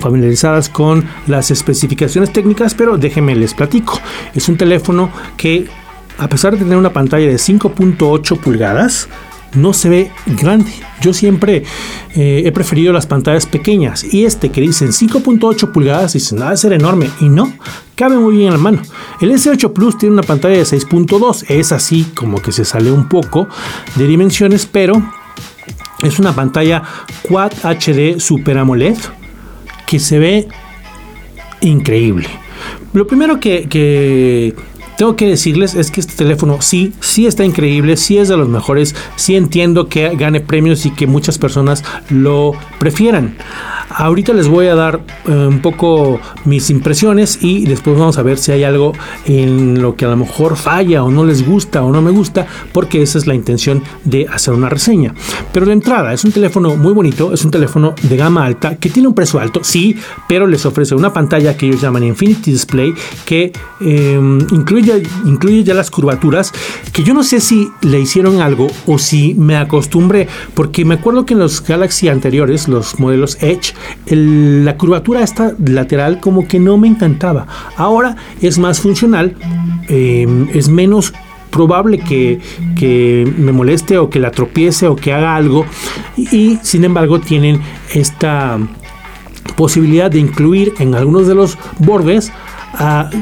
familiarizadas 0.00 0.68
con 0.68 1.04
las 1.26 1.50
especificaciones 1.50 2.32
técnicas, 2.32 2.74
pero 2.74 2.96
déjenme 2.96 3.36
les 3.36 3.54
platico. 3.54 4.00
Es 4.34 4.48
un 4.48 4.56
teléfono 4.56 5.10
que 5.36 5.66
a 6.18 6.28
pesar 6.28 6.52
de 6.52 6.58
tener 6.58 6.76
una 6.76 6.92
pantalla 6.92 7.26
de 7.26 7.36
5.8 7.36 8.38
pulgadas, 8.38 9.08
no 9.54 9.72
se 9.72 9.88
ve 9.88 10.10
grande. 10.26 10.72
Yo 11.00 11.12
siempre 11.12 11.64
eh, 12.14 12.42
he 12.44 12.52
preferido 12.52 12.92
las 12.92 13.06
pantallas 13.06 13.46
pequeñas 13.46 14.04
y 14.04 14.24
este 14.24 14.50
que 14.50 14.60
dicen 14.60 14.88
5.8 14.88 15.72
pulgadas 15.72 16.12
dice 16.14 16.34
nada 16.34 16.52
de 16.52 16.56
ser 16.56 16.72
enorme 16.72 17.10
y 17.20 17.28
no, 17.28 17.52
cabe 17.96 18.16
muy 18.16 18.36
bien 18.36 18.48
en 18.48 18.52
la 18.52 18.58
mano. 18.58 18.82
El 19.20 19.32
S8 19.32 19.72
Plus 19.72 19.98
tiene 19.98 20.14
una 20.14 20.22
pantalla 20.22 20.56
de 20.56 20.64
6.2, 20.64 21.44
es 21.48 21.72
así 21.72 22.04
como 22.14 22.40
que 22.40 22.52
se 22.52 22.64
sale 22.64 22.90
un 22.90 23.08
poco 23.08 23.48
de 23.96 24.06
dimensiones, 24.06 24.66
pero 24.66 25.02
es 26.02 26.18
una 26.18 26.34
pantalla 26.34 26.82
Quad 27.22 27.52
HD 27.62 28.20
Super 28.20 28.58
AMOLED 28.58 28.98
que 29.86 29.98
se 29.98 30.18
ve 30.18 30.48
increíble. 31.60 32.28
Lo 32.92 33.06
primero 33.06 33.40
que 33.40 34.54
tengo 35.02 35.16
que 35.16 35.26
decirles 35.26 35.74
es 35.74 35.90
que 35.90 36.00
este 36.00 36.14
teléfono 36.14 36.58
sí, 36.60 36.92
sí 37.00 37.26
está 37.26 37.44
increíble, 37.44 37.96
sí 37.96 38.18
es 38.18 38.28
de 38.28 38.36
los 38.36 38.48
mejores, 38.48 38.94
sí 39.16 39.34
entiendo 39.34 39.88
que 39.88 40.14
gane 40.14 40.38
premios 40.38 40.86
y 40.86 40.92
que 40.92 41.08
muchas 41.08 41.38
personas 41.38 41.82
lo 42.08 42.52
prefieran. 42.78 43.36
Ahorita 43.94 44.32
les 44.32 44.48
voy 44.48 44.66
a 44.66 44.74
dar 44.74 45.00
eh, 45.26 45.32
un 45.32 45.60
poco 45.60 46.20
mis 46.44 46.70
impresiones 46.70 47.38
y 47.42 47.64
después 47.64 47.98
vamos 47.98 48.18
a 48.18 48.22
ver 48.22 48.38
si 48.38 48.52
hay 48.52 48.64
algo 48.64 48.92
en 49.24 49.80
lo 49.80 49.96
que 49.96 50.04
a 50.04 50.08
lo 50.08 50.16
mejor 50.16 50.56
falla 50.56 51.04
o 51.04 51.10
no 51.10 51.24
les 51.24 51.46
gusta 51.46 51.82
o 51.82 51.92
no 51.92 52.02
me 52.02 52.10
gusta, 52.10 52.46
porque 52.72 53.02
esa 53.02 53.18
es 53.18 53.26
la 53.26 53.34
intención 53.34 53.82
de 54.04 54.26
hacer 54.28 54.54
una 54.54 54.68
reseña. 54.68 55.14
Pero 55.52 55.66
de 55.66 55.72
entrada, 55.72 56.12
es 56.12 56.24
un 56.24 56.32
teléfono 56.32 56.76
muy 56.76 56.92
bonito, 56.92 57.32
es 57.32 57.44
un 57.44 57.50
teléfono 57.50 57.94
de 58.02 58.16
gama 58.16 58.44
alta 58.44 58.76
que 58.76 58.90
tiene 58.90 59.08
un 59.08 59.14
precio 59.14 59.40
alto, 59.40 59.60
sí, 59.62 59.96
pero 60.28 60.46
les 60.46 60.64
ofrece 60.66 60.94
una 60.94 61.12
pantalla 61.12 61.56
que 61.56 61.66
ellos 61.66 61.80
llaman 61.80 62.04
Infinity 62.04 62.52
Display 62.52 62.94
que 63.24 63.52
em, 63.80 64.40
incluye, 64.50 65.02
incluye 65.24 65.64
ya 65.64 65.74
las 65.74 65.90
curvaturas, 65.90 66.52
que 66.92 67.02
yo 67.02 67.14
no 67.14 67.22
sé 67.22 67.40
si 67.40 67.68
le 67.82 68.00
hicieron 68.00 68.40
algo 68.40 68.68
o 68.86 68.98
si 68.98 69.34
me 69.34 69.56
acostumbré, 69.56 70.28
porque 70.54 70.84
me 70.84 70.94
acuerdo 70.94 71.26
que 71.26 71.34
en 71.34 71.40
los 71.40 71.62
Galaxy 71.62 72.08
anteriores, 72.08 72.68
los 72.68 72.98
modelos 72.98 73.38
Edge, 73.42 73.74
la 74.06 74.76
curvatura 74.76 75.22
esta 75.22 75.54
lateral 75.64 76.20
como 76.20 76.46
que 76.46 76.58
no 76.58 76.76
me 76.78 76.88
encantaba. 76.88 77.46
Ahora 77.76 78.16
es 78.40 78.58
más 78.58 78.80
funcional, 78.80 79.36
eh, 79.88 80.26
es 80.54 80.68
menos 80.68 81.12
probable 81.50 81.98
que, 81.98 82.40
me 83.38 83.52
moleste 83.52 83.98
o 83.98 84.10
que 84.10 84.18
la 84.18 84.32
tropiece 84.32 84.88
o 84.88 84.96
que 84.96 85.12
haga 85.12 85.36
algo 85.36 85.64
y 86.16 86.58
sin 86.62 86.84
embargo 86.84 87.20
tienen 87.20 87.60
esta 87.94 88.58
posibilidad 89.54 90.10
de 90.10 90.18
incluir 90.18 90.72
en 90.80 90.96
algunos 90.96 91.28
de 91.28 91.36
los 91.36 91.56
bordes 91.78 92.32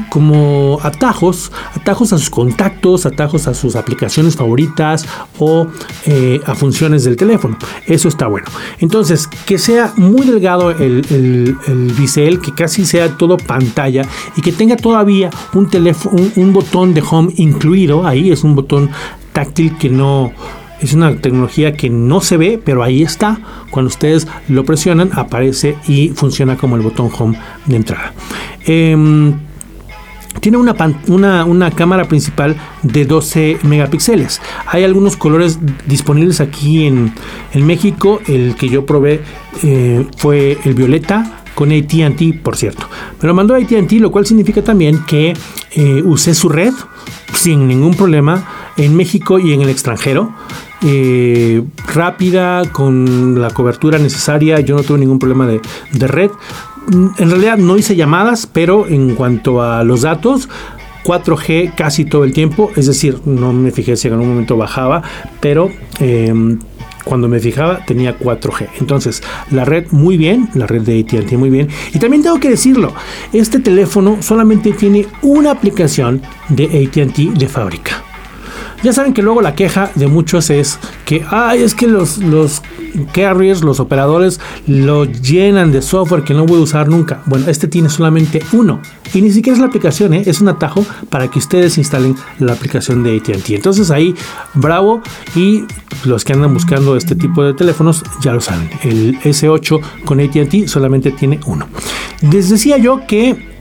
como 0.09 0.79
atajos, 0.81 1.51
atajos 1.75 2.13
a 2.13 2.17
sus 2.17 2.29
contactos, 2.29 3.05
atajos 3.05 3.47
a 3.47 3.53
sus 3.53 3.75
aplicaciones 3.75 4.35
favoritas 4.35 5.05
o 5.39 5.67
eh, 6.05 6.39
a 6.45 6.55
funciones 6.55 7.03
del 7.03 7.15
teléfono. 7.15 7.57
Eso 7.85 8.07
está 8.07 8.27
bueno. 8.27 8.47
Entonces, 8.79 9.27
que 9.27 9.57
sea 9.57 9.93
muy 9.97 10.25
delgado 10.25 10.71
el, 10.71 11.05
el, 11.09 11.93
bisel, 11.97 12.39
que 12.39 12.53
casi 12.53 12.85
sea 12.85 13.17
todo 13.17 13.37
pantalla 13.37 14.03
y 14.35 14.41
que 14.41 14.51
tenga 14.51 14.75
todavía 14.75 15.29
un 15.53 15.69
teléfono, 15.69 16.23
un 16.35 16.53
botón 16.53 16.93
de 16.93 17.03
home 17.07 17.33
incluido. 17.37 18.05
Ahí 18.05 18.31
es 18.31 18.43
un 18.43 18.55
botón 18.55 18.89
táctil 19.33 19.77
que 19.77 19.89
no 19.89 20.31
es 20.81 20.93
una 20.93 21.15
tecnología 21.15 21.73
que 21.73 21.89
no 21.89 22.21
se 22.21 22.37
ve, 22.37 22.59
pero 22.63 22.83
ahí 22.83 23.03
está. 23.03 23.39
Cuando 23.69 23.89
ustedes 23.89 24.27
lo 24.49 24.65
presionan, 24.65 25.11
aparece 25.13 25.77
y 25.87 26.09
funciona 26.09 26.57
como 26.57 26.75
el 26.75 26.81
botón 26.81 27.09
home 27.17 27.39
de 27.67 27.75
entrada. 27.75 28.13
Em, 28.65 29.33
tiene 30.39 30.57
una, 30.57 30.75
una, 31.45 31.71
cámara 31.71 32.05
principal 32.05 32.55
de 32.81 33.05
12 33.05 33.59
megapíxeles. 33.63 34.41
Hay 34.65 34.83
algunos 34.83 35.17
colores 35.17 35.59
disponibles 35.85 36.41
aquí 36.41 36.85
en, 36.85 37.13
México. 37.53 38.21
El 38.27 38.55
que 38.55 38.67
yo 38.67 38.85
probé 38.85 39.21
eh, 39.61 40.07
fue 40.17 40.57
el 40.63 40.73
violeta 40.73 41.43
con 41.53 41.71
ATT, 41.71 42.41
por 42.41 42.55
cierto. 42.55 42.87
Me 43.21 43.27
lo 43.27 43.33
mandó 43.35 43.55
ATT, 43.55 43.91
lo 43.93 44.11
cual 44.11 44.25
significa 44.25 44.63
también 44.63 45.03
que 45.05 45.33
eh, 45.73 46.01
usé 46.03 46.33
su 46.33 46.49
red 46.49 46.73
sin 47.33 47.67
ningún 47.67 47.93
problema 47.93 48.60
en 48.77 48.95
México 48.95 49.39
y 49.39 49.53
en 49.53 49.61
el 49.61 49.69
extranjero. 49.69 50.33
Eh, 50.83 51.61
rápida, 51.93 52.63
con 52.71 53.39
la 53.39 53.51
cobertura 53.51 53.99
necesaria. 53.99 54.59
Yo 54.61 54.75
no 54.75 54.83
tuve 54.83 54.99
ningún 54.99 55.19
problema 55.19 55.47
de, 55.47 55.61
red. 56.07 56.31
En 56.91 57.29
realidad 57.29 57.57
no 57.57 57.77
hice 57.77 57.95
llamadas, 57.95 58.47
pero 58.47 58.87
en 58.87 59.15
cuanto 59.15 59.61
a 59.61 59.83
los 59.83 60.01
datos, 60.01 60.49
4G 61.03 61.75
casi 61.75 62.05
todo 62.05 62.23
el 62.23 62.33
tiempo. 62.33 62.71
Es 62.75 62.87
decir, 62.87 63.19
no 63.25 63.53
me 63.53 63.71
fijé 63.71 63.95
si 63.95 64.07
en 64.07 64.15
algún 64.15 64.29
momento 64.29 64.57
bajaba, 64.57 65.03
pero 65.39 65.69
em, 65.99 66.57
cuando 67.03 67.27
me 67.27 67.39
fijaba 67.39 67.85
tenía 67.85 68.17
4G. 68.17 68.69
Entonces, 68.79 69.21
la 69.51 69.65
red 69.65 69.85
muy 69.91 70.17
bien, 70.17 70.49
la 70.55 70.65
red 70.65 70.81
de 70.81 70.99
ATT 70.99 71.33
muy 71.33 71.51
bien. 71.51 71.67
Y 71.93 71.99
también 71.99 72.23
tengo 72.23 72.39
que 72.39 72.49
decirlo, 72.49 72.93
este 73.33 73.59
teléfono 73.59 74.17
solamente 74.21 74.71
tiene 74.71 75.05
una 75.21 75.51
aplicación 75.51 76.23
de 76.49 76.65
ATT 76.65 77.37
de 77.37 77.47
fábrica. 77.47 78.03
Ya 78.83 78.93
saben 78.93 79.13
que 79.13 79.21
luego 79.21 79.41
la 79.41 79.53
queja 79.53 79.91
de 79.95 80.07
muchos 80.07 80.49
es 80.49 80.79
que, 81.05 81.23
ay, 81.29 81.61
es 81.61 81.75
que 81.75 81.87
los, 81.87 82.17
los 82.17 82.63
carriers, 83.13 83.63
los 83.63 83.79
operadores, 83.79 84.39
lo 84.65 85.05
llenan 85.05 85.71
de 85.71 85.81
software 85.81 86.23
que 86.23 86.33
no 86.33 86.45
voy 86.45 86.59
a 86.59 86.63
usar 86.63 86.87
nunca. 86.87 87.21
Bueno, 87.25 87.47
este 87.47 87.67
tiene 87.67 87.89
solamente 87.89 88.43
uno. 88.53 88.81
Y 89.13 89.21
ni 89.21 89.31
siquiera 89.31 89.55
es 89.55 89.59
la 89.59 89.67
aplicación, 89.67 90.13
¿eh? 90.13 90.23
es 90.25 90.41
un 90.41 90.47
atajo 90.47 90.85
para 91.09 91.27
que 91.27 91.37
ustedes 91.37 91.77
instalen 91.77 92.15
la 92.39 92.53
aplicación 92.53 93.03
de 93.03 93.17
ATT. 93.17 93.51
Entonces 93.51 93.91
ahí, 93.91 94.15
bravo. 94.53 95.01
Y 95.35 95.65
los 96.05 96.23
que 96.23 96.33
andan 96.33 96.53
buscando 96.53 96.95
este 96.95 97.15
tipo 97.15 97.43
de 97.43 97.53
teléfonos 97.53 98.03
ya 98.21 98.33
lo 98.33 98.41
saben. 98.41 98.69
El 98.83 99.19
S8 99.19 99.81
con 100.05 100.19
ATT 100.19 100.67
solamente 100.67 101.11
tiene 101.11 101.39
uno. 101.45 101.67
Les 102.31 102.49
decía 102.49 102.77
yo 102.77 103.01
que 103.07 103.51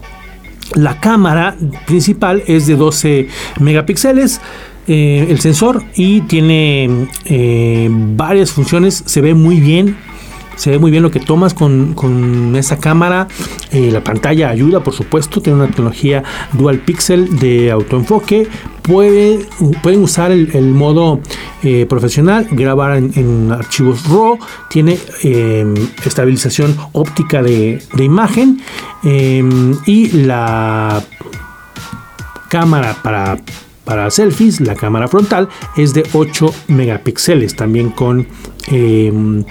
la 0.75 1.01
cámara 1.01 1.57
principal 1.87 2.43
es 2.47 2.67
de 2.67 2.77
12 2.77 3.29
megapíxeles. 3.61 4.41
Eh, 4.87 5.27
el 5.29 5.41
sensor 5.41 5.83
y 5.95 6.23
tiene 6.23 7.09
eh, 7.25 7.89
varias 7.91 8.51
funciones, 8.51 9.03
se 9.07 9.21
ve 9.21 9.35
muy 9.35 9.61
bien. 9.61 9.97
Se 10.57 10.71
ve 10.71 10.79
muy 10.79 10.91
bien 10.91 11.03
lo 11.03 11.11
que 11.11 11.21
tomas 11.21 11.55
con, 11.55 11.95
con 11.95 12.55
esa 12.55 12.79
cámara. 12.79 13.29
Eh, 13.73 13.91
la 13.91 14.05
pantalla 14.05 14.51
ayuda, 14.51 14.83
por 14.83 14.93
supuesto. 14.93 15.41
Tiene 15.41 15.59
una 15.59 15.69
tecnología 15.69 16.23
dual 16.53 16.81
pixel 16.81 17.39
de 17.39 17.71
autoenfoque. 17.71 18.47
puede, 18.83 19.47
pueden 19.83 20.03
usar 20.03 20.33
el, 20.33 20.71
modo 20.73 21.21
profesional, 21.89 22.47
grabar 22.51 22.99
en, 22.99 23.51
archivos 23.53 24.07
RAW, 24.07 24.39
tiene 24.69 24.99
estabilización 26.05 26.77
óptica 26.93 27.43
de, 27.43 27.81
imagen 27.99 28.61
em, 29.03 29.79
y 29.87 30.09
la 30.11 31.03
cámara 32.51 32.97
para, 33.03 33.39
para 33.91 34.09
selfies, 34.09 34.61
la 34.61 34.77
cámara 34.77 35.09
frontal 35.09 35.49
es 35.77 35.93
de 35.95 36.05
8 36.13 36.55
megapíxeles, 36.69 37.57
también 37.57 37.91
con 37.91 38.25
em, 38.69 39.45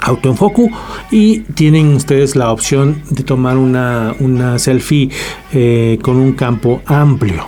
autoenfoque 0.00 0.68
y 1.12 1.42
tienen 1.54 1.94
ustedes 1.94 2.34
la 2.34 2.50
opción 2.50 3.00
de 3.10 3.22
tomar 3.22 3.56
una, 3.58 4.58
selfie 4.58 5.10
eh, 5.52 5.96
con 6.02 6.16
un 6.16 6.32
campo 6.32 6.82
amplio. 6.86 7.46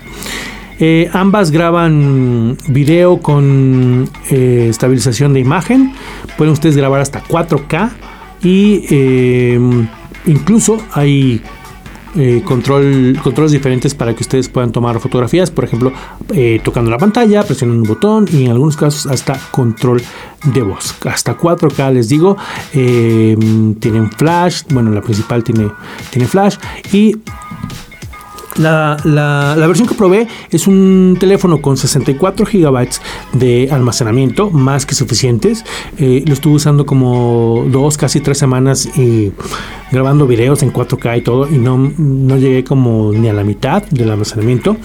Eh, 0.78 1.10
ambas 1.12 1.50
graban 1.50 2.56
video 2.68 3.18
con 3.18 4.08
eh, 4.30 4.68
estabilización 4.70 5.32
de 5.32 5.40
imagen. 5.40 5.94
Pueden 6.38 6.52
ustedes 6.52 6.76
grabar 6.76 7.00
hasta 7.00 7.24
4K 7.24 7.90
y 8.44 9.58
incluso 10.26 10.78
hay 10.92 11.42
eh, 12.16 12.42
control, 12.44 13.18
controles 13.22 13.52
diferentes 13.52 13.94
para 13.94 14.14
que 14.14 14.22
ustedes 14.22 14.48
puedan 14.48 14.72
tomar 14.72 15.00
fotografías, 15.00 15.50
por 15.50 15.64
ejemplo, 15.64 15.92
eh, 16.32 16.60
tocando 16.62 16.90
la 16.90 16.98
pantalla, 16.98 17.42
presionando 17.42 17.82
un 17.82 17.88
botón 17.88 18.26
y 18.32 18.44
en 18.44 18.52
algunos 18.52 18.76
casos 18.76 19.06
hasta 19.10 19.38
control 19.50 20.02
de 20.44 20.62
voz. 20.62 20.94
Hasta 21.06 21.36
4K 21.36 21.92
les 21.92 22.08
digo, 22.08 22.36
eh, 22.72 23.36
tienen 23.80 24.10
flash, 24.10 24.62
bueno, 24.70 24.90
la 24.90 25.00
principal 25.00 25.42
tiene, 25.42 25.70
tiene 26.10 26.28
flash. 26.28 26.56
Y 26.92 27.16
la, 28.56 28.96
la, 29.04 29.66
versión 29.66 29.88
que 29.88 29.94
probé 29.94 30.28
es 30.50 30.66
un 30.66 31.16
teléfono 31.18 31.60
con 31.60 31.76
64 31.76 32.46
GB 32.46 32.88
de 33.32 33.68
almacenamiento, 33.70 34.50
más 34.50 34.86
que 34.86 34.94
suficientes. 34.94 35.64
Eh, 35.98 36.22
lo 36.26 36.34
estuve 36.34 36.54
usando 36.54 36.86
como 36.86 37.64
dos, 37.68 37.96
casi 37.96 38.20
tres 38.20 38.38
semanas 38.38 38.86
y 38.96 39.32
grabando 39.90 40.26
videos 40.26 40.62
en 40.62 40.72
4K 40.72 41.18
y 41.18 41.20
todo, 41.22 41.48
y 41.48 41.58
no, 41.58 41.92
no 41.98 42.36
llegué 42.36 42.64
como 42.64 43.12
ni 43.12 43.28
a 43.28 43.32
la 43.32 43.44
mitad 43.44 43.82
del 43.84 44.10
almacenamiento. 44.10 44.76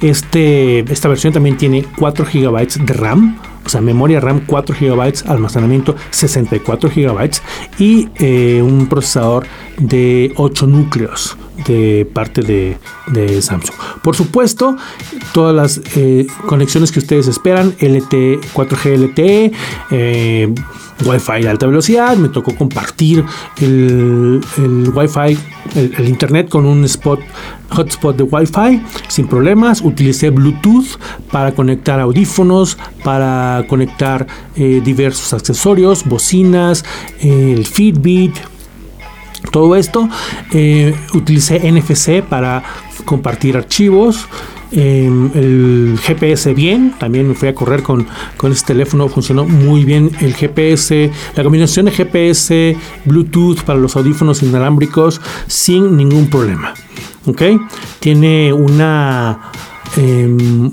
Este, 0.00 0.80
esta 0.92 1.08
versión 1.08 1.32
también 1.32 1.56
tiene 1.56 1.84
4 1.98 2.26
GB 2.32 2.84
de 2.84 2.92
RAM 2.94 3.38
o 3.68 3.70
sea, 3.70 3.82
memoria 3.82 4.18
RAM 4.18 4.40
4 4.46 4.76
GB, 4.80 5.28
almacenamiento 5.28 5.94
64 6.08 6.88
GB 6.88 7.30
y 7.78 8.08
eh, 8.14 8.62
un 8.62 8.86
procesador 8.88 9.46
de 9.76 10.32
8 10.36 10.66
núcleos 10.66 11.36
de 11.66 12.08
parte 12.10 12.40
de, 12.40 13.42
Samsung. 13.42 13.76
Por 14.02 14.16
supuesto, 14.16 14.74
todas 15.34 15.54
las 15.54 15.82
eh, 15.96 16.26
conexiones 16.46 16.92
que 16.92 17.00
ustedes 17.00 17.26
esperan, 17.26 17.74
LTE, 17.78 18.40
4G 18.54 18.96
LTE, 18.96 19.52
eh, 19.90 20.54
Wi-Fi 21.04 21.42
de 21.42 21.48
alta 21.48 21.66
velocidad, 21.66 22.16
me 22.16 22.30
tocó 22.30 22.54
compartir 22.54 23.22
el, 23.60 24.40
el 24.56 24.90
Wi-Fi, 24.94 25.38
el, 25.74 26.08
internet 26.08 26.48
con 26.48 26.64
un 26.64 26.84
spot, 26.84 27.20
hotspot 27.70 28.16
de 28.16 28.22
Wi-Fi 28.24 28.82
sin 29.08 29.26
problemas. 29.26 29.80
Utilicé 29.80 30.30
Bluetooth 30.30 30.98
para 31.30 31.52
conectar 31.52 32.00
audífonos, 32.00 32.78
para 33.04 33.64
conectar 33.68 34.26
eh, 34.56 34.80
diversos 34.84 35.32
accesorios, 35.32 36.04
bocinas, 36.04 36.84
el 37.20 37.66
Fitbit, 37.66 38.36
todo 39.50 39.76
esto. 39.76 40.08
Eh, 40.52 40.94
utilicé 41.14 41.70
NFC 41.70 42.22
para 42.22 42.62
compartir 43.04 43.56
archivos. 43.56 44.28
Em, 44.70 45.30
el 45.34 45.98
GPS 45.98 46.52
bien, 46.52 46.92
también 46.98 47.26
me 47.26 47.34
fui 47.34 47.48
a 47.48 47.54
correr 47.54 47.82
con, 47.82 48.06
con 48.36 48.52
este 48.52 48.74
teléfono, 48.74 49.08
funcionó 49.08 49.46
muy 49.46 49.84
bien 49.84 50.10
el 50.20 50.34
GPS, 50.34 51.10
la 51.34 51.42
combinación 51.42 51.86
de 51.86 51.92
GPS, 51.92 52.76
Bluetooth 53.06 53.62
para 53.62 53.78
los 53.78 53.96
audífonos 53.96 54.42
inalámbricos 54.42 55.22
sin 55.46 55.96
ningún 55.96 56.28
problema. 56.28 56.74
¿Ok? 57.26 57.42
Tiene 58.00 58.52
una... 58.52 59.50
Em, 59.96 60.70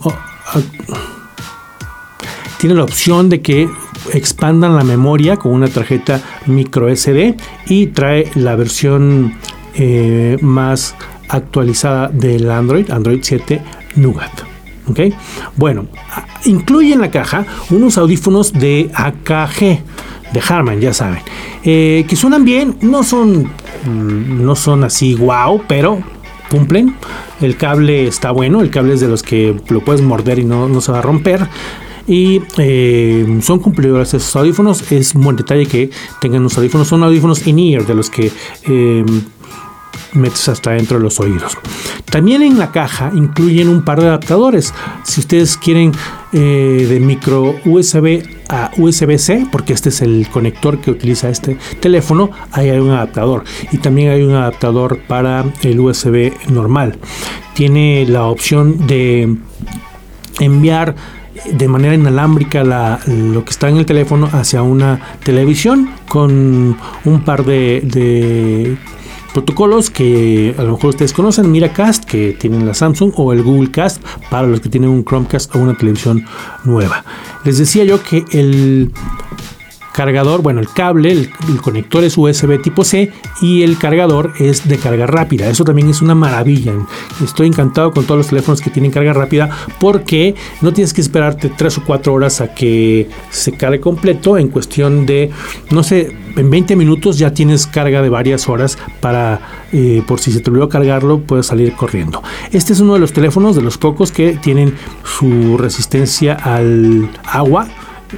tiene 2.58 2.76
la 2.76 2.84
opción 2.84 3.30
de 3.30 3.42
que 3.42 3.70
expandan 4.14 4.76
la 4.76 4.84
memoria 4.84 5.38
con 5.38 5.52
una 5.52 5.68
tarjeta 5.68 6.22
micro 6.46 6.94
SD 6.94 7.36
y 7.68 7.88
trae 7.88 8.30
la 8.36 8.56
versión 8.56 9.36
eh, 9.76 10.38
más 10.42 10.96
actualizada 11.30 12.08
del 12.10 12.50
Android, 12.50 12.90
Android 12.92 13.20
7 13.22 13.62
Nougat. 13.96 14.32
¿ok? 14.88 15.00
Bueno, 15.56 15.88
incluye 16.46 16.94
en 16.94 17.02
la 17.02 17.12
caja 17.12 17.46
unos 17.70 17.98
audífonos 17.98 18.54
de 18.54 18.90
AKG, 18.94 19.60
de 20.34 20.42
Harman, 20.48 20.80
ya 20.80 20.94
saben, 20.94 21.20
eh, 21.64 22.06
que 22.08 22.16
suenan 22.16 22.46
bien, 22.46 22.78
no 22.82 23.04
son, 23.04 23.44
mm, 23.44 24.44
no 24.44 24.56
son 24.56 24.84
así 24.84 25.16
wow, 25.16 25.64
pero 25.68 26.02
cumplen. 26.50 26.96
El 27.42 27.58
cable 27.58 28.08
está 28.08 28.32
bueno, 28.32 28.62
el 28.62 28.70
cable 28.70 28.94
es 28.94 29.00
de 29.00 29.08
los 29.08 29.24
que 29.24 29.56
lo 29.70 29.82
puedes 29.82 30.02
morder 30.02 30.40
y 30.40 30.46
no, 30.46 30.68
no 30.70 30.82
se 30.82 30.92
va 30.92 31.00
a 31.00 31.02
romper 31.02 31.48
y 32.08 32.42
eh, 32.58 33.40
son 33.42 33.60
cumplidores 33.60 34.14
esos 34.14 34.36
audífonos. 34.36 34.92
Es 34.92 35.16
un 35.16 35.24
buen 35.24 35.36
detalle 35.36 35.66
que 35.66 35.90
tengan 36.22 36.44
los 36.44 36.58
audífonos. 36.58 36.88
Son 36.88 37.04
audífonos 37.04 37.48
in-ear 37.48 37.86
de 37.86 37.96
los 37.96 38.10
que 38.10 38.32
eh, 38.64 39.06
metes 40.14 40.48
hasta 40.50 40.72
dentro 40.72 40.98
de 40.98 41.04
los 41.04 41.20
oídos. 41.20 41.58
También 42.06 42.44
en 42.44 42.60
la 42.60 42.72
caja 42.72 43.12
incluyen 43.14 43.70
un 43.70 43.84
par 43.84 44.02
de 44.02 44.08
adaptadores. 44.08 44.74
Si 45.04 45.20
ustedes 45.20 45.58
quieren 45.58 45.94
eh, 46.38 46.86
de 46.90 47.00
micro 47.00 47.56
USB 47.64 48.22
a 48.50 48.70
USB-C, 48.78 49.48
porque 49.50 49.72
este 49.72 49.88
es 49.88 50.02
el 50.02 50.28
conector 50.30 50.80
que 50.80 50.92
utiliza 50.92 51.30
este 51.30 51.58
teléfono, 51.80 52.30
ahí 52.52 52.70
hay 52.70 52.80
un 52.80 52.92
adaptador. 52.92 53.46
Y 53.72 53.78
también 53.78 54.10
hay 54.10 54.22
un 54.22 54.34
adaptador 54.34 55.00
para 55.08 55.46
el 55.64 55.80
USB 55.80 56.34
normal. 56.50 56.98
Tiene 57.54 58.06
la 58.06 58.26
opción 58.26 58.86
de 58.86 59.34
enviar 60.42 60.96
de 61.52 61.68
manera 61.70 61.96
inalámbrica 61.96 62.64
lo 62.64 63.46
que 63.46 63.52
está 63.52 63.70
en 63.70 63.78
el 63.78 63.86
teléfono 63.86 64.30
hacia 64.34 64.62
una 64.62 65.00
televisión 65.24 65.90
con 66.10 66.78
un 67.06 67.22
par 67.24 67.46
de, 67.46 68.78
protocolos 69.36 69.90
que 69.90 70.56
a 70.58 70.64
lo 70.64 70.76
mejor 70.76 70.92
ustedes 70.92 71.12
conocen, 71.12 71.52
Miracast 71.52 72.06
que 72.06 72.32
tienen 72.40 72.66
la 72.66 72.74
Samsung 72.74 73.12
o 73.18 73.34
el 73.34 73.44
Google 73.44 73.70
Cast 73.70 74.02
para 74.30 74.48
los 74.48 74.62
que 74.62 74.70
tienen 74.70 74.90
un 74.90 75.04
Chromecast 75.04 75.54
o 75.56 75.60
una 75.60 75.78
televisión 75.78 76.26
nueva. 76.64 77.04
Les 77.44 77.58
decía 77.58 77.84
yo 77.84 78.02
que 78.02 78.24
el 78.32 78.94
cargador, 79.96 80.42
bueno, 80.42 80.60
el 80.60 80.68
cable, 80.68 81.12
el, 81.12 81.30
conector 81.62 82.04
es 82.04 82.18
USB 82.18 82.62
tipo 82.62 82.84
C 82.84 83.12
y 83.42 83.64
el 83.64 83.78
cargador 83.78 84.34
es 84.40 84.68
de 84.68 84.78
carga 84.78 85.08
rápida. 85.08 85.50
Eso 85.50 85.64
también 85.64 85.90
es 85.90 86.02
una 86.02 86.14
maravilla. 86.14 86.74
Estoy 87.24 87.48
encantado 87.48 87.92
con 87.92 88.04
todos 88.04 88.18
los 88.18 88.28
teléfonos 88.28 88.60
que 88.60 88.70
tienen 88.70 88.92
carga 88.92 89.14
rápida 89.14 89.50
porque 89.80 90.36
no 90.62 90.74
tienes 90.74 90.94
que 90.94 91.00
esperarte 91.00 91.50
3 91.50 91.78
o 91.78 91.84
4 91.86 92.14
horas 92.14 92.42
a 92.42 92.54
que 92.54 93.08
se 93.30 93.54
cargue 93.54 93.80
completo. 93.80 94.38
En 94.38 94.50
cuestión 94.50 95.06
de, 95.06 95.32
no 95.72 95.82
sé, 95.82 96.12
en 96.36 96.50
20 96.50 96.76
minutos 96.76 97.18
ya 97.18 97.34
tienes 97.34 97.66
carga 97.66 98.02
de 98.02 98.10
varias 98.10 98.50
horas 98.50 98.78
para, 99.00 99.40
eh, 99.72 100.04
por 100.06 100.20
si 100.20 100.34
se 100.34 100.42
te 100.42 100.50
olvidó 100.50 100.68
cargarlo, 100.68 101.22
puedes 101.22 101.46
salir 101.46 101.74
corriendo. 101.74 102.22
Este 102.52 102.74
es 102.74 102.82
uno 102.82 102.96
de 102.96 103.00
los 103.00 103.14
teléfonos 103.14 103.56
de 103.56 103.62
los 103.62 103.78
pocos 103.78 104.12
que 104.12 104.34
tienen 104.34 104.76
su 105.06 105.58
resistencia 105.58 106.34
al 106.34 107.10
agua 107.26 107.70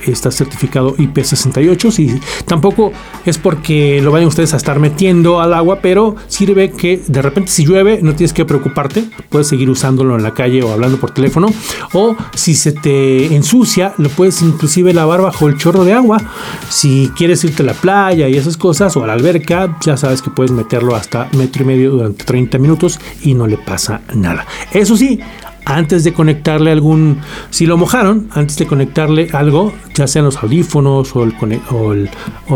está 0.05 0.31
certificado 0.31 0.95
IP68. 0.97 1.99
y 1.99 2.19
tampoco 2.45 2.91
es 3.25 3.38
porque 3.38 4.01
lo 4.01 4.12
vayan 4.12 4.27
ustedes 4.27 4.53
a 4.53 4.57
estar 4.57 4.79
metiendo 4.79 5.41
al 5.41 5.53
agua, 5.53 5.79
pero 5.81 6.15
sirve 6.27 6.71
que 6.71 7.01
de 7.07 7.21
repente 7.21 7.51
si 7.51 7.65
llueve 7.65 7.99
no 8.01 8.15
tienes 8.15 8.33
que 8.33 8.45
preocuparte, 8.45 9.05
puedes 9.29 9.47
seguir 9.47 9.69
usándolo 9.69 10.15
en 10.15 10.23
la 10.23 10.33
calle 10.33 10.63
o 10.63 10.71
hablando 10.71 10.97
por 10.97 11.12
teléfono. 11.12 11.47
O 11.93 12.15
si 12.36 12.55
se 12.55 12.71
te 12.71 13.36
ensucia, 13.36 13.93
lo 13.97 14.10
puedes 14.10 14.41
inclusive 14.41 14.93
lavar 14.93 15.21
bajo 15.21 15.47
el 15.47 15.57
chorro 15.57 15.83
de 15.83 15.93
agua. 15.93 16.21
Si 16.69 17.12
quieres 17.15 17.43
irte 17.43 17.63
a 17.63 17.65
la 17.65 17.73
playa 17.73 18.27
y 18.29 18.36
esas 18.36 18.57
cosas 18.57 18.95
o 18.97 19.03
a 19.03 19.07
la 19.07 19.13
alberca, 19.13 19.77
ya 19.81 19.97
sabes 19.97 20.21
que 20.21 20.29
puedes 20.29 20.51
meterlo 20.51 20.95
hasta 20.95 21.29
metro 21.33 21.63
y 21.63 21.65
medio 21.65 21.91
durante 21.91 22.23
30 22.23 22.57
minutos 22.57 22.99
y 23.21 23.33
no 23.33 23.47
le 23.47 23.57
pasa 23.57 24.01
nada. 24.13 24.45
Eso 24.71 24.95
sí, 24.97 25.19
antes 25.67 26.06
de 26.06 26.13
conectarle 26.13 26.71
algún, 26.71 27.19
si 27.49 27.65
lo 27.65 27.77
mojaron, 27.77 28.30
antes 28.34 28.58
de 28.58 28.65
conectarle 28.65 29.27
algo, 29.34 29.73
ya 29.93 30.08
sean 30.08 30.23
los 30.23 30.38
audífonos 30.38 31.13
o, 31.13 31.25
la 31.25 32.10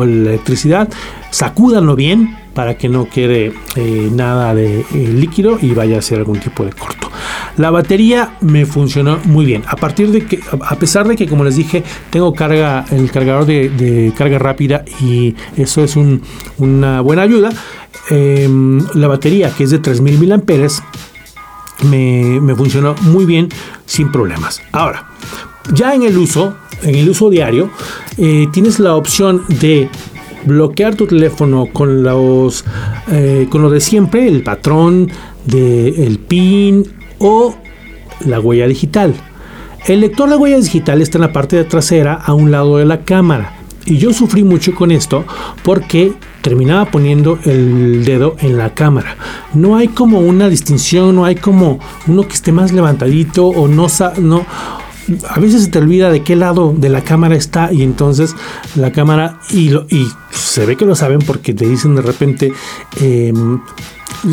electricidad, 0.04 0.90
sacúdanlo 1.30 1.98
bien 1.98 2.38
para 2.54 2.78
que 2.78 2.88
no 2.88 3.10
quede 3.10 3.54
eh, 3.76 4.10
nada 4.14 4.56
de 4.56 4.80
eh, 4.80 4.86
líquido 4.94 5.58
y 5.62 5.74
vaya 5.74 5.98
a 5.98 6.02
ser 6.02 6.20
algún 6.20 6.40
tipo 6.40 6.64
de 6.64 6.72
corto. 6.72 7.10
La 7.58 7.70
batería 7.70 8.38
me 8.40 8.66
funcionó 8.66 9.20
muy 9.26 9.46
bien. 9.46 9.64
A 9.68 9.76
partir 9.76 10.12
de 10.12 10.26
que, 10.26 10.40
a 10.62 10.76
pesar 10.78 11.06
de 11.06 11.18
que, 11.18 11.28
como 11.28 11.44
les 11.44 11.58
dije, 11.58 11.84
tengo 12.10 12.34
carga, 12.34 12.86
el 12.92 13.12
cargador 13.12 13.46
de, 13.46 14.14
carga 14.18 14.40
rápida 14.40 14.86
y 15.02 15.36
eso 15.58 15.84
es 15.84 15.98
una 16.58 17.02
buena 17.02 17.24
ayuda. 17.24 17.50
Em, 18.10 18.80
la 18.94 19.10
batería 19.10 19.52
que 19.56 19.66
es 19.66 19.70
de 19.70 19.80
3000 19.80 20.18
mAh 20.18 20.40
me, 21.84 22.56
funcionó 22.56 22.96
muy 23.02 23.26
bien 23.26 23.50
sin 23.86 24.12
problemas. 24.12 24.62
Ahora, 24.72 25.10
ya 25.74 25.94
en 25.94 26.04
el 26.04 26.18
uso, 26.18 26.56
en 26.84 26.96
el 26.96 27.10
uso 27.10 27.30
diario, 27.30 27.70
eh, 28.18 28.48
tienes 28.52 28.80
la 28.80 28.96
opción 28.96 29.44
de 29.48 29.90
bloquear 30.46 30.96
tu 30.96 31.08
teléfono 31.08 31.68
con 31.72 32.04
los 32.04 32.66
eh, 33.12 33.48
con 33.50 33.62
lo 33.62 33.70
de 33.70 33.80
siempre, 33.80 34.28
el 34.28 34.44
patrón 34.44 35.12
del 35.46 36.20
PIN 36.20 36.86
o 37.20 37.56
la 38.26 38.40
huella 38.40 38.68
digital. 38.68 39.14
El 39.88 40.02
lector 40.02 40.30
de 40.30 40.36
huella 40.36 40.58
digital 40.58 41.02
está 41.02 41.18
en 41.18 41.24
la 41.24 41.34
parte 41.34 41.56
de 41.56 41.64
trasera 41.64 42.14
a 42.14 42.34
un 42.34 42.52
lado 42.52 42.78
de 42.78 42.86
la 42.86 43.04
cámara. 43.04 43.58
Y 43.86 43.98
yo 43.98 44.14
sufrí 44.14 44.44
mucho 44.44 44.76
con 44.76 44.92
esto 44.92 45.26
porque 45.64 46.14
terminaba 46.42 46.86
poniendo 46.86 47.40
el 47.46 48.04
dedo 48.06 48.36
en 48.40 48.58
la 48.58 48.74
cámara. 48.74 49.16
No 49.54 49.76
hay 49.76 49.88
como 49.88 50.20
una 50.20 50.50
distinción, 50.50 51.16
no 51.16 51.26
hay 51.26 51.36
como 51.36 51.80
uno 52.08 52.28
que 52.28 52.34
esté 52.34 52.52
más 52.52 52.72
levantadito 52.72 53.48
o 53.48 53.68
no, 53.68 53.88
no 54.20 54.46
a 55.30 55.40
veces 55.40 55.64
se 55.64 55.72
te 55.72 55.80
olvida 55.80 56.10
de 56.10 56.24
qué 56.24 56.36
lado 56.36 56.74
de 56.76 56.90
la 56.90 57.02
cámara 57.04 57.36
está 57.36 57.74
y 57.74 57.84
entonces 57.84 58.36
la 58.76 58.92
cámara 58.92 59.40
y, 59.50 59.74
y 59.74 60.08
se 60.30 60.66
ve 60.66 60.76
que 60.78 60.86
lo 60.86 60.96
saben 60.96 61.20
porque 61.20 61.54
te 61.54 61.68
dicen 61.68 61.96
de 61.96 62.02
repente 62.02 62.54
em, 63.00 63.60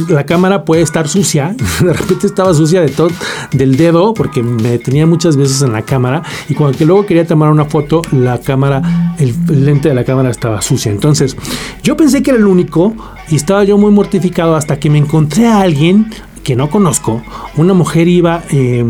la 0.09 0.25
cámara 0.25 0.65
puede 0.65 0.83
estar 0.83 1.09
sucia. 1.09 1.55
De 1.81 1.93
repente 1.93 2.27
estaba 2.27 2.55
sucia 2.55 2.81
de 2.81 2.89
todo, 2.89 3.09
del 3.53 3.77
dedo, 3.77 4.15
porque 4.15 4.43
me 4.43 4.79
tenía 4.79 5.07
muchas 5.07 5.37
veces 5.37 5.63
en 5.63 5.73
la 5.73 5.83
cámara. 5.83 6.23
Y 6.49 6.55
cuando 6.55 6.85
luego 6.85 7.07
quería 7.07 7.27
tomar 7.27 7.51
una 7.51 7.65
foto, 7.65 8.03
la 8.13 8.39
cámara, 8.39 9.15
el, 9.19 9.35
lente 9.65 9.89
de 9.89 9.95
la 9.95 10.05
cámara 10.05 10.31
estaba 10.31 10.63
sucia. 10.63 10.93
Entonces, 10.93 11.37
yo 11.83 11.97
pensé 11.97 12.23
que 12.23 12.31
era 12.31 12.39
el 12.39 12.47
único 12.47 12.95
y 13.29 13.37
estaba 13.37 13.65
yo 13.65 13.79
muy 13.79 13.91
mortificado 13.91 14.57
hasta 14.57 14.79
que 14.79 14.91
me 14.91 14.99
encontré 14.99 15.47
a 15.47 15.61
alguien 15.61 16.11
que 16.45 16.57
no 16.57 16.71
conozco. 16.71 17.23
Una 17.57 17.75
mujer 17.75 18.09
iba. 18.09 18.43
Eh, 18.51 18.85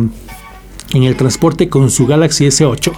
en 0.95 1.03
el 1.03 1.17
transporte 1.17 1.69
con 1.69 1.91
su 1.91 2.07
Galaxy 2.07 2.47
S8, 2.47 2.93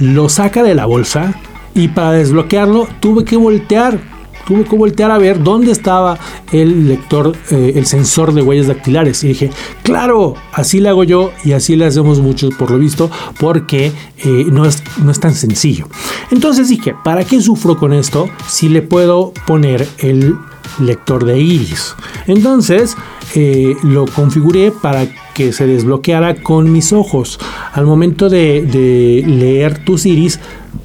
lo 0.00 0.28
saca 0.28 0.62
de 0.62 0.74
la 0.74 0.84
bolsa 0.84 1.34
y 1.74 1.88
para 1.88 2.12
desbloquearlo 2.12 2.86
tuve 3.00 3.24
que 3.24 3.36
voltear 3.36 3.98
tuve 4.46 4.64
que 4.64 4.76
voltear 4.76 5.10
a 5.10 5.18
ver 5.18 5.42
dónde 5.42 5.72
estaba 5.72 6.18
el 6.52 6.88
lector, 6.88 7.36
eh, 7.50 7.72
el 7.76 7.86
sensor 7.86 8.32
de 8.32 8.42
huellas 8.42 8.66
dactilares. 8.66 9.22
Y 9.24 9.28
dije, 9.28 9.50
claro, 9.82 10.34
así 10.52 10.80
le 10.80 10.88
hago 10.88 11.04
yo 11.04 11.32
y 11.44 11.52
así 11.52 11.76
le 11.76 11.86
hacemos 11.86 12.20
muchos 12.20 12.54
por 12.54 12.70
lo 12.70 12.78
visto, 12.78 13.10
porque 13.38 13.92
eh, 14.18 14.46
no, 14.50 14.64
es, 14.64 14.82
no 15.02 15.10
es 15.10 15.20
tan 15.20 15.34
sencillo. 15.34 15.88
Entonces 16.30 16.68
dije, 16.68 16.94
¿para 17.04 17.24
qué 17.24 17.40
sufro 17.40 17.76
con 17.76 17.92
esto 17.92 18.28
si 18.48 18.68
le 18.68 18.82
puedo 18.82 19.32
poner 19.46 19.86
el 19.98 20.36
lector 20.78 21.24
de 21.24 21.40
iris? 21.40 21.94
Entonces 22.26 22.96
eh, 23.34 23.74
lo 23.82 24.06
configuré 24.06 24.70
para 24.70 25.06
que 25.34 25.52
se 25.52 25.66
desbloqueara 25.66 26.36
con 26.36 26.70
mis 26.72 26.92
ojos. 26.92 27.38
Al 27.72 27.86
momento 27.86 28.28
de, 28.28 28.62
de 28.62 29.24
leer 29.26 29.84
tus 29.84 30.06
iris, 30.06 30.38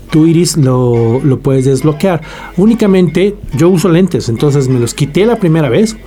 tu 0.10 0.26
iris 0.26 0.58
lo, 0.58 1.22
puedes 1.41 1.65
desbloquear. 1.65 2.22
Únicamente 2.58 3.36
yo 3.56 3.69
uso 3.69 3.89
lentes, 3.89 4.30
entonces 4.30 4.67
me 4.67 4.80
los 4.80 4.93
quité 4.93 5.26
la 5.26 5.38
primera 5.38 5.69
vez 5.69 5.98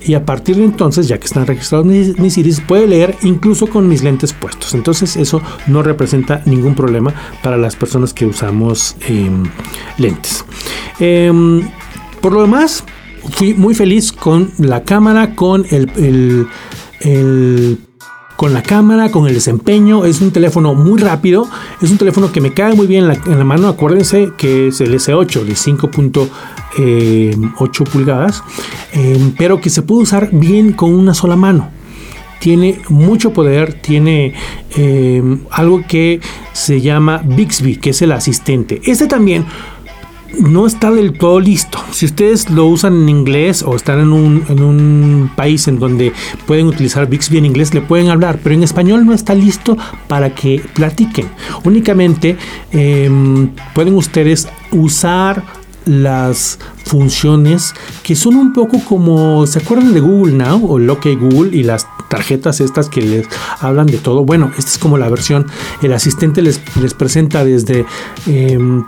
y 0.00 0.14
a 0.14 0.24
partir 0.24 0.56
de 0.56 0.64
entonces, 0.64 1.08
ya 1.08 1.18
que 1.18 1.26
están 1.26 1.46
registrados 1.46 1.86
mis, 1.86 2.38
iris, 2.38 2.60
puede 2.60 2.86
leer 2.86 3.16
incluso 3.22 3.66
con 3.66 3.88
mis 3.88 4.02
lentes 4.02 4.32
puestos. 4.32 4.74
Entonces 4.74 5.16
eso 5.16 5.42
no 5.66 5.82
representa 5.82 6.42
ningún 6.46 6.74
problema 6.74 7.12
para 7.42 7.56
las 7.56 7.76
personas 7.76 8.14
que 8.14 8.26
usamos 8.26 8.96
em, 9.06 9.44
lentes. 9.98 10.44
Em, 10.98 11.68
por 12.20 12.32
lo 12.32 12.42
demás, 12.42 12.84
fui 13.32 13.54
muy 13.54 13.74
feliz 13.74 14.12
con 14.12 14.50
la 14.58 14.84
cámara, 14.84 15.34
con 15.34 15.66
el 15.70 16.48
con 18.40 18.54
la 18.54 18.62
cámara, 18.62 19.10
con 19.10 19.26
el 19.26 19.34
desempeño. 19.34 20.06
Es 20.06 20.22
un 20.22 20.30
teléfono 20.30 20.74
muy 20.74 20.98
rápido. 20.98 21.46
Es 21.82 21.90
un 21.90 21.98
teléfono 21.98 22.32
que 22.32 22.40
me 22.40 22.54
cae 22.54 22.74
muy 22.74 22.86
bien 22.86 23.04
en 23.26 23.38
la, 23.38 23.44
mano. 23.44 23.68
Acuérdense 23.68 24.30
que 24.38 24.68
es 24.68 24.80
el 24.80 24.94
S8 24.94 25.44
de 25.44 25.52
5.8 25.52 26.30
eh, 26.78 27.36
pulgadas, 27.92 28.42
eh, 28.94 29.32
pero 29.36 29.60
que 29.60 29.68
se 29.68 29.82
puede 29.82 30.04
usar 30.04 30.30
bien 30.32 30.72
con 30.72 30.94
una 30.94 31.12
sola 31.12 31.36
mano 31.36 31.68
tiene 32.38 32.80
mucho 32.88 33.34
poder, 33.34 33.74
tiene 33.74 34.32
eh, 34.74 35.22
algo 35.50 35.82
que 35.86 36.20
se 36.54 36.80
llama 36.80 37.22
Bixby, 37.22 37.76
que 37.76 37.90
es 37.90 38.00
el 38.00 38.12
asistente. 38.12 38.80
Este 38.86 39.06
también 39.06 39.44
no 40.38 40.66
está 40.66 40.90
del 40.90 41.16
todo 41.16 41.40
listo. 41.40 41.78
Si 41.92 42.06
ustedes 42.06 42.50
lo 42.50 42.66
usan 42.66 43.02
en 43.02 43.08
inglés 43.08 43.62
o 43.62 43.74
están 43.74 44.00
en 44.00 44.12
un, 44.12 44.44
en 44.48 44.62
un 44.62 45.30
país 45.36 45.68
en 45.68 45.78
donde 45.78 46.12
pueden 46.46 46.66
utilizar 46.66 47.08
Bixby 47.08 47.38
en 47.38 47.46
inglés, 47.46 47.74
le 47.74 47.80
pueden 47.80 48.08
hablar, 48.08 48.38
pero 48.42 48.54
en 48.54 48.62
español 48.62 49.04
no 49.04 49.12
está 49.12 49.34
listo 49.34 49.76
para 50.08 50.34
que 50.34 50.62
platiquen. 50.74 51.28
Únicamente 51.64 52.36
em, 52.72 53.50
pueden 53.74 53.94
ustedes 53.94 54.48
usar 54.72 55.42
las 55.86 56.58
funciones 56.84 57.74
que 58.02 58.14
son 58.14 58.36
un 58.36 58.52
poco 58.52 58.82
como, 58.84 59.46
¿se 59.46 59.58
acuerdan 59.60 59.94
de 59.94 60.00
Google 60.00 60.34
Now 60.34 60.70
o 60.70 60.78
lo 60.78 61.00
que 61.00 61.16
Google 61.16 61.56
y 61.56 61.62
las 61.62 61.86
tarjetas 62.08 62.60
estas 62.60 62.88
que 62.88 63.02
les 63.02 63.28
hablan 63.60 63.86
de 63.86 63.98
todo? 63.98 64.24
Bueno, 64.24 64.52
esta 64.58 64.70
es 64.70 64.78
como 64.78 64.98
la 64.98 65.08
versión, 65.08 65.46
el 65.82 65.92
asistente 65.92 66.42
les, 66.42 66.60
les 66.80 66.94
presenta 66.94 67.44
desde... 67.44 67.86
Em, 68.26 68.84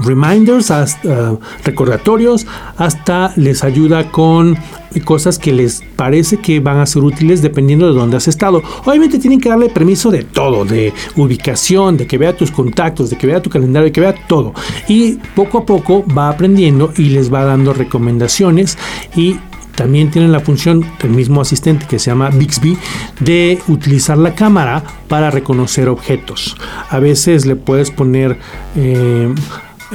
reminders, 0.00 0.70
hasta 0.70 1.38
recordatorios, 1.64 2.46
hasta 2.76 3.32
les 3.36 3.64
ayuda 3.64 4.10
con 4.10 4.56
cosas 5.04 5.38
que 5.38 5.52
les 5.52 5.82
parece 5.96 6.38
que 6.38 6.60
van 6.60 6.78
a 6.78 6.86
ser 6.86 7.02
útiles 7.02 7.42
dependiendo 7.42 7.86
de 7.86 7.98
dónde 7.98 8.16
has 8.16 8.28
estado. 8.28 8.62
Obviamente 8.84 9.18
tienen 9.18 9.40
que 9.40 9.48
darle 9.48 9.68
permiso 9.68 10.10
de 10.10 10.24
todo, 10.24 10.64
de 10.64 10.92
ubicación, 11.16 11.96
de 11.96 12.06
que 12.06 12.18
vea 12.18 12.36
tus 12.36 12.50
contactos, 12.50 13.10
de 13.10 13.18
que 13.18 13.26
vea 13.26 13.42
tu 13.42 13.50
calendario, 13.50 13.86
de 13.86 13.92
que 13.92 14.00
vea 14.00 14.14
todo. 14.26 14.54
Y 14.88 15.14
poco 15.34 15.58
a 15.58 15.66
poco 15.66 16.04
va 16.06 16.28
aprendiendo 16.28 16.92
y 16.96 17.10
les 17.10 17.32
va 17.32 17.44
dando 17.44 17.72
recomendaciones 17.72 18.78
y 19.14 19.36
también 19.74 20.10
tienen 20.10 20.32
la 20.32 20.40
función 20.40 20.84
del 21.02 21.10
mismo 21.10 21.42
asistente 21.42 21.86
que 21.86 21.98
se 21.98 22.10
llama 22.10 22.30
Bixby 22.30 22.78
de 23.20 23.60
utilizar 23.68 24.16
la 24.16 24.34
cámara 24.34 24.82
para 25.06 25.30
reconocer 25.30 25.90
objetos. 25.90 26.56
A 26.88 26.98
veces 26.98 27.44
le 27.44 27.56
puedes 27.56 27.90
poner 27.90 28.38
eh, 28.74 29.32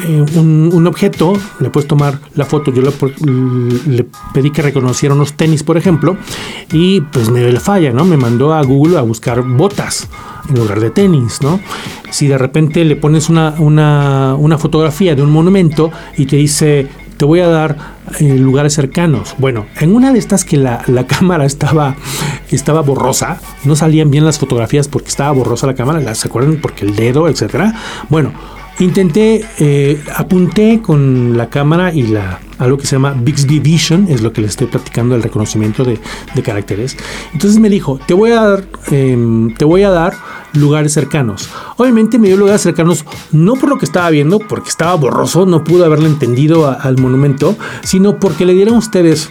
eh, 0.03 0.25
un, 0.37 0.87
objeto, 0.87 1.33
le 1.59 1.69
puedes 1.69 1.87
tomar 1.87 2.19
la 2.35 2.45
foto. 2.45 2.71
Yo 2.71 2.81
le, 2.81 4.05
pedí 4.33 4.51
que 4.51 4.61
reconociera 4.61 5.13
unos 5.13 5.33
tenis, 5.33 5.63
por 5.63 5.77
ejemplo, 5.77 6.17
y 6.71 7.01
pues 7.01 7.29
me 7.29 7.41
le 7.41 7.59
falla, 7.59 7.91
¿no? 7.91 8.05
Me 8.05 8.17
mandó 8.17 8.53
a 8.53 8.63
Google 8.63 8.97
a 8.97 9.01
buscar 9.01 9.41
botas 9.41 10.07
en 10.49 10.55
lugar 10.55 10.79
de 10.79 10.89
tenis, 10.89 11.41
¿no? 11.41 11.59
Si 12.09 12.27
de 12.27 12.37
repente 12.37 12.83
le 12.83 12.95
pones 12.95 13.29
una, 13.29 13.55
una, 13.57 14.57
fotografía 14.57 15.15
de 15.15 15.21
un 15.21 15.31
monumento 15.31 15.91
y 16.17 16.25
te 16.25 16.35
dice, 16.35 16.87
te 17.17 17.25
voy 17.25 17.39
a 17.39 17.47
dar 17.47 17.77
eh, 18.19 18.37
lugares 18.37 18.73
cercanos. 18.73 19.35
Bueno, 19.37 19.65
en 19.79 19.95
una 19.95 20.11
de 20.11 20.19
estas 20.19 20.45
que 20.45 20.57
la, 20.57 20.83
la, 20.87 21.05
cámara 21.07 21.45
estaba, 21.45 21.95
estaba 22.49 22.81
borrosa, 22.81 23.39
no 23.65 23.75
salían 23.75 24.09
bien 24.09 24.25
las 24.25 24.39
fotografías 24.39 24.87
porque 24.87 25.09
estaba 25.09 25.31
borrosa 25.31 25.67
la 25.67 25.75
cámara, 25.75 26.15
¿se 26.15 26.27
acuerdan? 26.27 26.59
Porque 26.61 26.85
el 26.85 26.95
dedo, 26.95 27.27
etcétera. 27.27 27.75
Bueno, 28.09 28.31
Intenté, 28.81 29.45
eh, 29.59 30.03
apunté 30.15 30.81
con 30.81 31.37
la 31.37 31.51
cámara 31.51 31.93
y 31.93 32.01
la 32.01 32.39
algo 32.57 32.77
que 32.77 32.85
se 32.85 32.95
llama 32.95 33.15
Bixby 33.19 33.59
Vision, 33.59 34.07
es 34.07 34.21
lo 34.21 34.33
que 34.33 34.41
le 34.41 34.47
estoy 34.47 34.67
platicando, 34.67 35.15
el 35.15 35.23
reconocimiento 35.23 35.83
de, 35.83 35.99
caracteres. 36.43 36.97
Entonces 37.33 37.59
me 37.59 37.69
dijo, 37.69 37.99
te 38.05 38.13
voy 38.13 38.31
a 38.31 38.41
dar, 38.41 38.63
em, 38.91 39.53
te 39.55 39.65
voy 39.65 39.83
a 39.83 39.89
dar 39.89 40.13
lugares 40.53 40.93
cercanos. 40.93 41.49
Obviamente 41.77 42.19
me 42.19 42.27
dio 42.27 42.37
lugares 42.37 42.61
cercanos 42.61 43.05
no 43.31 43.53
por 43.53 43.69
lo 43.69 43.77
que 43.77 43.85
estaba 43.85 44.09
viendo, 44.09 44.39
porque 44.39 44.69
estaba 44.69 44.95
borroso, 44.95 45.45
no 45.45 45.63
pude 45.63 45.85
haberle 45.85 46.07
entendido 46.07 46.69
al 46.69 46.99
monumento, 46.99 47.55
sino 47.83 48.19
porque 48.19 48.45
le 48.45 48.53
dieron 48.53 48.75
ustedes 48.77 49.29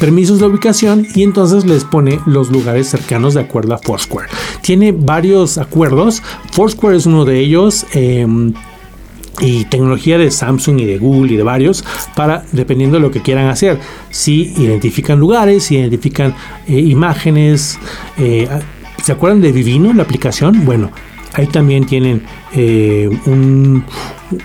permisos 0.00 0.40
de 0.40 0.46
ubicación 0.46 1.06
y 1.14 1.22
entonces 1.22 1.64
les 1.64 1.84
pone 1.84 2.18
los 2.26 2.50
lugares 2.50 2.88
cercanos 2.88 3.34
de 3.34 3.42
acuerdo 3.42 3.74
a 3.74 3.78
Foursquare. 3.78 4.28
Tiene 4.62 4.92
varios 4.92 5.58
acuerdos, 5.58 6.22
Foursquare 6.52 6.96
es 6.96 7.06
uno 7.06 7.24
de 7.24 7.38
ellos. 7.38 7.86
Em, 7.92 8.52
y 9.40 9.64
tecnología 9.64 10.18
de 10.18 10.30
Samsung 10.30 10.80
y 10.80 10.84
de 10.84 10.98
Google 10.98 11.32
y 11.32 11.36
de 11.36 11.42
varios 11.42 11.82
para 12.14 12.44
dependiendo 12.52 12.96
de 12.96 13.00
lo 13.00 13.10
que 13.10 13.22
quieran 13.22 13.46
hacer. 13.46 13.78
Si 14.10 14.52
identifican 14.58 15.18
lugares, 15.18 15.64
si 15.64 15.76
identifican 15.76 16.34
eh, 16.66 16.78
imágenes. 16.78 17.78
Eh, 18.18 18.48
¿Se 19.02 19.12
acuerdan 19.12 19.40
de 19.40 19.50
Vivino, 19.52 19.94
la 19.94 20.02
aplicación? 20.02 20.66
Bueno, 20.66 20.90
ahí 21.32 21.46
también 21.46 21.86
tienen 21.86 22.22
eh, 22.52 23.08
un, 23.24 23.82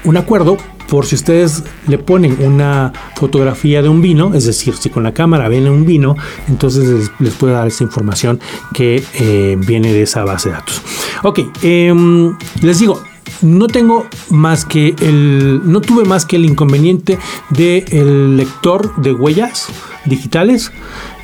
un 0.05 0.17
acuerdo 0.17 0.55
por 0.87 1.05
si 1.05 1.15
ustedes 1.15 1.63
le 1.87 1.97
ponen 1.97 2.37
una 2.41 2.93
fotografía 3.15 3.81
de 3.81 3.89
un 3.89 4.01
vino, 4.01 4.33
es 4.33 4.45
decir, 4.45 4.75
si 4.75 4.89
con 4.89 5.03
la 5.03 5.13
cámara 5.13 5.49
ven 5.49 5.67
un 5.67 5.85
vino, 5.85 6.15
entonces 6.47 7.11
les, 7.19 7.33
puede 7.33 7.53
dar 7.53 7.67
esa 7.67 7.83
información 7.83 8.39
que 8.73 9.03
eh, 9.13 9.57
viene 9.59 9.93
de 9.93 10.03
esa 10.03 10.23
base 10.23 10.49
de 10.49 10.55
datos. 10.55 10.81
Ok, 11.23 11.39
em, 11.61 12.35
les 12.61 12.79
digo, 12.79 13.01
no 13.41 13.67
tengo 13.67 14.07
más 14.29 14.65
que 14.65 14.95
el 15.01 15.61
no 15.65 15.81
tuve 15.81 16.05
más 16.05 16.25
que 16.25 16.35
el 16.35 16.45
inconveniente 16.45 17.17
del 17.49 18.37
lector 18.37 18.95
de 18.97 19.11
huellas 19.13 19.67
digitales 20.05 20.71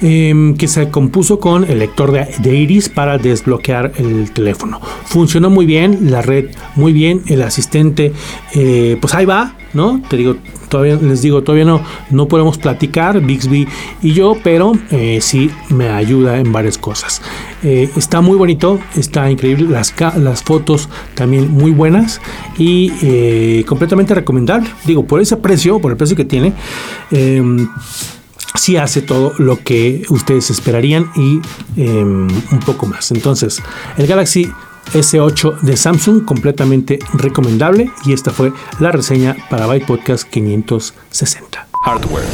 em, 0.02 0.56
que 0.56 0.68
se 0.68 0.90
compuso 0.90 1.40
con 1.40 1.64
el 1.70 1.80
lector 1.80 2.12
de, 2.12 2.56
iris 2.56 2.90
para 2.90 3.18
desbloquear 3.18 3.94
el 3.98 4.32
teléfono. 4.32 4.80
Funcionó 5.06 5.50
muy 5.50 5.66
bien, 5.66 6.12
la 6.12 6.22
red 6.22 6.50
muy 6.76 6.94
bien, 6.94 7.22
el 7.28 7.42
asistente, 7.42 8.14
eh, 8.54 8.98
pues 9.00 9.14
ahí 9.14 9.26
va, 9.26 9.56
¿no? 9.74 10.02
Te 10.10 10.18
digo, 10.18 10.36
todavía 10.70 10.96
les 10.96 11.22
digo, 11.22 11.44
todavía 11.44 11.66
no, 11.66 11.82
no 12.10 12.28
podemos 12.28 12.58
platicar, 12.58 13.22
Bixby 13.22 13.68
y 14.02 14.14
yo, 14.14 14.38
pero 14.44 14.74
eh, 14.90 15.20
sí 15.22 15.50
me 15.70 15.90
ayuda 15.90 16.40
en 16.40 16.52
varias 16.52 16.78
cosas. 16.78 17.22
Eh, 17.64 17.90
está 17.96 18.22
muy 18.22 18.38
bonito, 18.38 18.80
está 18.96 19.30
increíble, 19.30 19.68
las, 19.70 20.44
fotos 20.44 20.90
también 21.14 21.52
muy 21.52 21.72
buenas 21.72 22.22
y 22.58 23.64
completamente 23.64 24.16
recomendable. 24.16 24.70
Digo, 24.86 25.06
por 25.06 25.22
ese 25.22 25.38
precio, 25.38 25.80
por 25.80 25.92
el 25.92 25.98
precio 25.98 26.16
que 26.16 26.26
tiene, 26.26 26.54
em, 27.12 27.68
sí 28.62 28.78
hace 28.78 29.02
todo 29.02 29.34
lo 29.40 29.64
que 29.64 30.04
ustedes 30.10 30.52
esperarían 30.52 31.10
y 31.16 31.42
em, 31.78 32.28
un 32.28 32.60
poco 32.64 32.86
más. 32.86 33.10
Entonces, 33.12 33.60
el 33.98 34.06
Galaxy 34.06 34.52
S8 34.94 35.62
de 35.62 35.76
Samsung 35.76 36.26
completamente 36.26 37.00
recomendable 37.14 37.90
y 38.06 38.14
esta 38.14 38.30
fue 38.30 38.54
la 38.80 38.92
reseña 38.92 39.36
para 39.50 39.66
Byte 39.66 39.88
Podcast 39.88 40.30
560. 40.30 41.68
Hardware. 41.84 42.26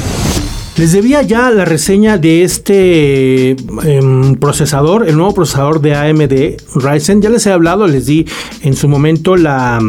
Les 0.75 0.91
debía 0.91 1.21
ya 1.21 1.49
la 1.49 1.63
reseña 1.63 2.17
de 2.17 2.43
este 2.43 3.51
em, 3.51 4.35
procesador, 4.35 5.07
el 5.07 5.15
nuevo 5.15 5.33
procesador 5.33 5.79
de 5.79 5.95
AMD 5.95 6.57
Ryzen. 6.75 7.21
Ya 7.21 7.29
les 7.29 7.45
he 7.47 7.53
hablado, 7.53 7.87
les 7.87 8.05
di 8.05 8.27
en 8.63 8.75
su 8.75 8.89
momento 8.89 9.37
la 9.37 9.79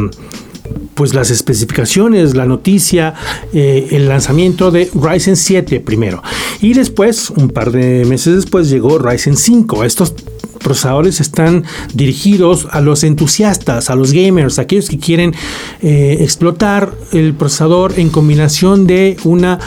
pues 0.98 1.14
las 1.14 1.30
especificaciones, 1.30 2.34
la 2.34 2.44
noticia, 2.44 3.14
eh, 3.52 3.86
el 3.92 4.08
lanzamiento 4.08 4.72
de 4.72 4.90
Ryzen 4.92 5.36
7 5.36 5.78
primero. 5.78 6.24
Y 6.60 6.72
después, 6.72 7.30
un 7.30 7.50
par 7.50 7.70
de 7.70 8.04
meses 8.04 8.34
después, 8.34 8.68
llegó 8.68 8.98
Ryzen 8.98 9.36
5. 9.36 9.84
Estos 9.84 10.12
procesadores 10.58 11.20
están 11.20 11.62
dirigidos 11.94 12.66
a 12.72 12.80
los 12.80 13.04
entusiastas, 13.04 13.90
a 13.90 13.94
los 13.94 14.10
gamers, 14.10 14.58
aquellos 14.58 14.88
que 14.88 14.98
quieren 14.98 15.36
eh, 15.82 16.16
explotar 16.18 16.92
el 17.12 17.32
procesador 17.32 17.94
en 17.96 18.10
combinación 18.10 18.88
de 18.88 19.18
una 19.22 19.60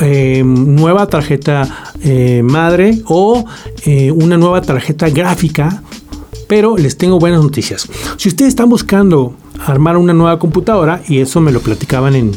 eh, 0.00 0.44
nueva 0.44 1.08
tarjeta 1.08 1.94
madre 2.44 3.02
o 3.06 3.44
una 4.14 4.36
nueva 4.36 4.62
tarjeta 4.62 5.08
gráfica. 5.10 5.82
Pero 6.46 6.76
les 6.76 6.96
tengo 6.96 7.18
buenas 7.18 7.42
noticias. 7.42 7.88
Si 8.18 8.28
ustedes 8.28 8.50
están 8.50 8.68
buscando 8.68 9.34
armar 9.64 9.96
una 9.96 10.12
nueva 10.12 10.38
computadora 10.38 11.02
y 11.08 11.18
eso 11.18 11.40
me 11.40 11.52
lo 11.52 11.60
platicaban 11.60 12.14
en, 12.14 12.32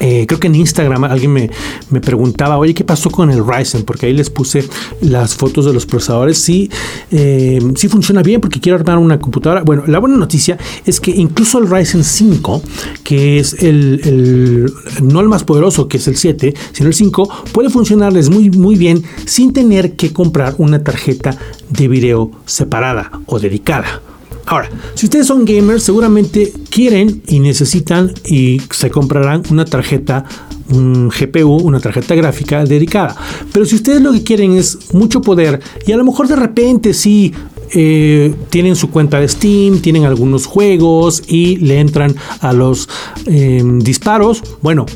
eh, 0.00 0.26
creo 0.26 0.38
que 0.38 0.48
en 0.48 0.54
Instagram 0.54 1.04
alguien 1.04 1.32
me, 1.32 1.50
me, 1.90 2.00
preguntaba, 2.00 2.58
oye, 2.58 2.74
¿qué 2.74 2.84
pasó 2.84 3.10
con 3.10 3.30
el 3.30 3.42
Ryzen? 3.46 3.84
Porque 3.84 4.06
ahí 4.06 4.12
les 4.12 4.28
puse 4.28 4.68
las 5.00 5.34
fotos 5.34 5.64
de 5.64 5.72
los 5.72 5.86
procesadores. 5.86 6.38
Sí, 6.38 6.70
eh, 7.10 7.60
sí 7.76 7.88
funciona 7.88 8.22
bien 8.22 8.40
porque 8.40 8.60
quiero 8.60 8.78
armar 8.78 8.98
una 8.98 9.18
computadora. 9.18 9.62
Bueno, 9.62 9.84
la 9.86 9.98
buena 9.98 10.16
noticia 10.16 10.58
es 10.84 11.00
que 11.00 11.12
incluso 11.12 11.58
el 11.58 11.70
Ryzen 11.70 12.04
5, 12.04 12.62
que 13.04 13.38
es 13.38 13.54
el, 13.62 14.00
el 14.04 14.72
no 15.02 15.20
el 15.20 15.28
más 15.28 15.44
poderoso, 15.44 15.88
que 15.88 15.96
es 15.96 16.06
el 16.08 16.16
7, 16.16 16.52
sino 16.72 16.88
el 16.88 16.94
5, 16.94 17.44
puede 17.52 17.70
funcionarles 17.70 18.28
muy, 18.28 18.50
muy 18.50 18.76
bien 18.76 19.02
sin 19.24 19.54
tener 19.54 19.96
que 19.96 20.12
comprar 20.12 20.56
una 20.58 20.84
tarjeta 20.84 21.38
de 21.70 21.88
video 21.88 22.30
separada 22.44 23.10
o 23.26 23.38
dedicada. 23.38 24.02
Ahora, 24.46 24.70
si 24.94 25.06
ustedes 25.06 25.26
son 25.26 25.44
gamers, 25.44 25.82
seguramente 25.82 26.52
quieren 26.70 27.20
y 27.26 27.40
necesitan 27.40 28.12
y 28.24 28.60
se 28.70 28.90
comprarán 28.90 29.42
una 29.50 29.64
tarjeta, 29.64 30.24
un 30.70 31.08
GPU, 31.08 31.56
una 31.56 31.80
tarjeta 31.80 32.14
gráfica 32.14 32.64
dedicada. 32.64 33.16
Pero 33.52 33.66
si 33.66 33.74
ustedes 33.74 34.00
lo 34.00 34.12
que 34.12 34.22
quieren 34.22 34.52
es 34.52 34.94
mucho 34.94 35.20
poder 35.20 35.60
y 35.84 35.92
a 35.92 35.96
lo 35.96 36.04
mejor 36.04 36.28
de 36.28 36.36
repente 36.36 36.94
sí 36.94 37.34
eh, 37.74 38.34
tienen 38.48 38.76
su 38.76 38.90
cuenta 38.90 39.18
de 39.18 39.26
Steam, 39.26 39.80
tienen 39.80 40.04
algunos 40.04 40.46
juegos 40.46 41.24
y 41.26 41.56
le 41.56 41.80
entran 41.80 42.14
a 42.40 42.52
los 42.52 42.88
em, 43.26 43.80
disparos, 43.80 44.44
bueno, 44.62 44.86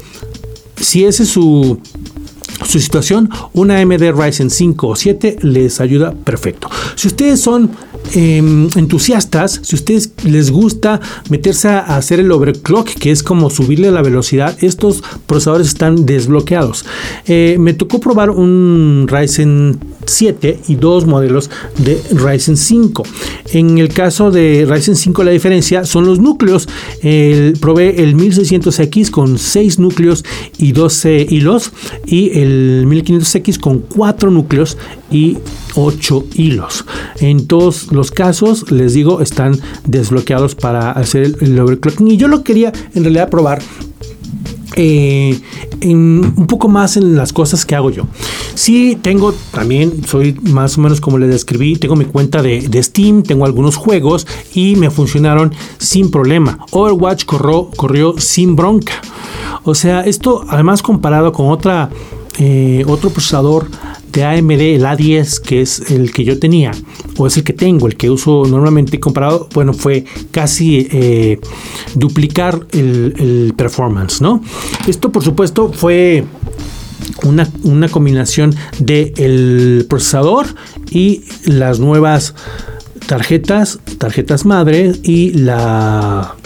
si 0.76 1.04
ese 1.04 1.24
es 1.24 1.28
su 1.28 1.80
su 2.64 2.78
situación, 2.78 3.30
una 3.52 3.80
AMD 3.80 4.12
Ryzen 4.14 4.50
5 4.50 4.88
o 4.88 4.96
7 4.96 5.36
les 5.42 5.80
ayuda 5.80 6.12
perfecto. 6.12 6.68
Si 6.94 7.08
ustedes 7.08 7.40
son 7.40 7.70
Em, 8.12 8.68
entusiastas, 8.74 9.60
si 9.62 9.76
ustedes 9.76 10.12
les 10.24 10.50
gusta 10.50 11.00
meterse 11.28 11.68
a 11.68 11.96
hacer 11.96 12.18
el 12.18 12.32
overclock, 12.32 12.88
que 12.88 13.12
es 13.12 13.22
como 13.22 13.50
subirle 13.50 13.92
la 13.92 14.02
velocidad, 14.02 14.56
estos 14.60 15.04
procesadores 15.26 15.68
están 15.68 16.06
desbloqueados. 16.06 16.84
Eh, 17.26 17.56
me 17.60 17.72
tocó 17.72 18.00
probar 18.00 18.30
un 18.30 19.06
Ryzen 19.08 19.78
7 20.06 20.60
y 20.68 20.74
dos 20.76 21.06
modelos 21.06 21.50
de 21.78 22.02
Ryzen 22.12 22.56
5. 22.56 23.02
En 23.52 23.78
el 23.78 23.88
caso 23.88 24.30
de 24.30 24.66
Ryzen 24.68 24.96
5 24.96 25.24
la 25.24 25.30
diferencia 25.30 25.84
son 25.84 26.06
los 26.06 26.18
núcleos. 26.18 26.68
El, 27.02 27.54
probé 27.60 28.02
el 28.02 28.16
1600X 28.16 29.10
con 29.10 29.38
6 29.38 29.78
núcleos 29.78 30.24
y 30.58 30.72
12 30.72 31.26
hilos 31.28 31.72
y 32.06 32.38
el 32.38 32.86
1500X 32.86 33.58
con 33.58 33.80
4 33.80 34.30
núcleos 34.30 34.76
y 35.10 35.38
8 35.74 36.24
hilos. 36.34 36.84
En 37.20 37.46
todos 37.46 37.92
los 37.92 38.10
casos, 38.10 38.70
les 38.70 38.94
digo, 38.94 39.20
están 39.20 39.58
desbloqueados 39.86 40.54
para 40.54 40.92
hacer 40.92 41.36
el 41.40 41.58
overclocking. 41.58 42.08
Y 42.08 42.16
yo 42.16 42.28
lo 42.28 42.44
quería 42.44 42.72
en 42.94 43.04
realidad 43.04 43.30
probar 43.30 43.60
eh, 44.76 45.40
un 45.84 46.46
poco 46.48 46.68
más 46.68 46.96
en 46.96 47.16
las 47.16 47.32
cosas 47.32 47.64
que 47.64 47.74
hago 47.74 47.90
yo. 47.90 48.04
Sí, 48.54 48.98
tengo 49.00 49.34
también, 49.52 50.04
soy 50.06 50.38
más 50.42 50.78
o 50.78 50.80
menos 50.80 51.00
como 51.00 51.18
le 51.18 51.26
describí, 51.26 51.76
tengo 51.76 51.96
mi 51.96 52.04
cuenta 52.04 52.42
de, 52.42 52.82
Steam, 52.82 53.22
tengo 53.22 53.44
algunos 53.44 53.76
juegos 53.76 54.26
y 54.54 54.76
me 54.76 54.90
funcionaron 54.90 55.52
sin 55.78 56.10
problema. 56.10 56.58
Overwatch 56.70 57.24
corrió, 57.24 57.70
corrió 57.76 58.14
sin 58.18 58.56
bronca. 58.56 58.94
O 59.64 59.74
sea, 59.74 60.00
esto 60.02 60.44
además 60.48 60.82
comparado 60.82 61.32
con 61.32 61.48
otra, 61.48 61.90
eh, 62.38 62.84
otro 62.86 63.10
procesador 63.10 63.68
de 64.12 64.24
AMD, 64.24 64.60
el 64.60 64.84
A10, 64.84 65.40
que 65.40 65.62
es 65.62 65.90
el 65.90 66.12
que 66.12 66.24
yo 66.24 66.38
tenía, 66.38 66.72
o 67.16 67.26
es 67.26 67.36
el 67.36 67.44
que 67.44 67.52
tengo, 67.52 67.86
el 67.86 67.96
que 67.96 68.10
uso 68.10 68.44
normalmente 68.46 68.98
comparado, 68.98 69.48
bueno, 69.54 69.72
fue 69.72 70.04
casi 70.30 70.88
eh, 70.90 71.40
duplicar 71.94 72.66
el, 72.72 73.54
performance, 73.56 74.20
¿no? 74.20 74.42
Esto, 74.86 75.12
por 75.12 75.22
supuesto, 75.22 75.72
fue 75.72 76.24
una, 77.24 77.48
una 77.62 77.88
combinación 77.88 78.54
del 78.78 79.12
el 79.16 79.86
procesador 79.88 80.46
y 80.90 81.24
las 81.44 81.78
nuevas 81.78 82.34
tarjetas, 83.06 83.80
tarjetas 83.98 84.44
madre 84.44 84.92
y 85.02 85.32
la, 85.32 86.36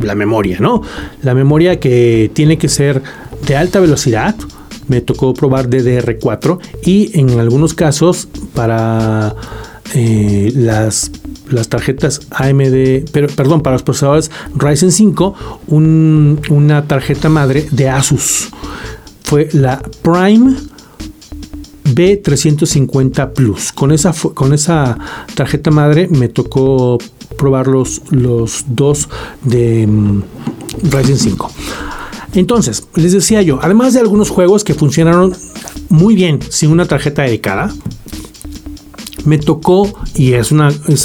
la 0.00 0.14
memoria, 0.14 0.58
¿no? 0.60 0.82
La 1.22 1.34
memoria 1.34 1.78
que 1.78 2.30
tiene 2.32 2.58
que 2.58 2.68
ser 2.68 3.02
de 3.46 3.56
alta 3.56 3.80
velocidad, 3.80 4.34
me 4.88 5.00
tocó 5.00 5.34
probar 5.34 5.68
DDR4 5.68 6.58
y 6.84 7.18
en 7.18 7.38
algunos 7.38 7.74
casos 7.74 8.28
para 8.54 9.34
eh, 9.94 10.52
las, 10.54 11.10
las 11.50 11.68
tarjetas 11.68 12.20
AMD, 12.30 13.10
pero, 13.12 13.28
perdón, 13.28 13.60
para 13.62 13.74
los 13.74 13.82
procesadores 13.82 14.30
Ryzen 14.56 14.92
5, 14.92 15.34
una 15.68 16.84
tarjeta 16.86 17.28
madre 17.28 17.66
de 17.70 17.88
Asus. 17.88 18.50
Fue 19.22 19.48
la 19.52 19.80
Prime 20.02 20.56
B350 21.84 23.32
Plus. 23.32 23.72
Con 23.72 23.92
esa, 23.92 24.12
con 24.12 24.52
esa 24.52 24.98
tarjeta 25.34 25.70
madre 25.70 26.08
me 26.08 26.28
tocó 26.28 26.98
probar 27.36 27.66
los, 27.66 28.02
los 28.10 28.64
dos 28.68 29.08
de 29.42 29.86
mm, 29.86 30.22
Ryzen 30.90 31.18
5. 31.18 31.50
Entonces, 32.34 32.88
les 32.94 33.12
decía 33.12 33.42
yo, 33.42 33.58
además 33.62 33.94
de 33.94 34.00
algunos 34.00 34.30
juegos 34.30 34.64
que 34.64 34.74
funcionaron 34.74 35.34
muy 35.88 36.14
bien 36.14 36.40
sin 36.48 36.70
una 36.70 36.86
tarjeta 36.86 37.22
dedicada, 37.22 37.72
me 39.24 39.38
tocó, 39.38 39.92
y 40.14 40.34
es, 40.34 40.52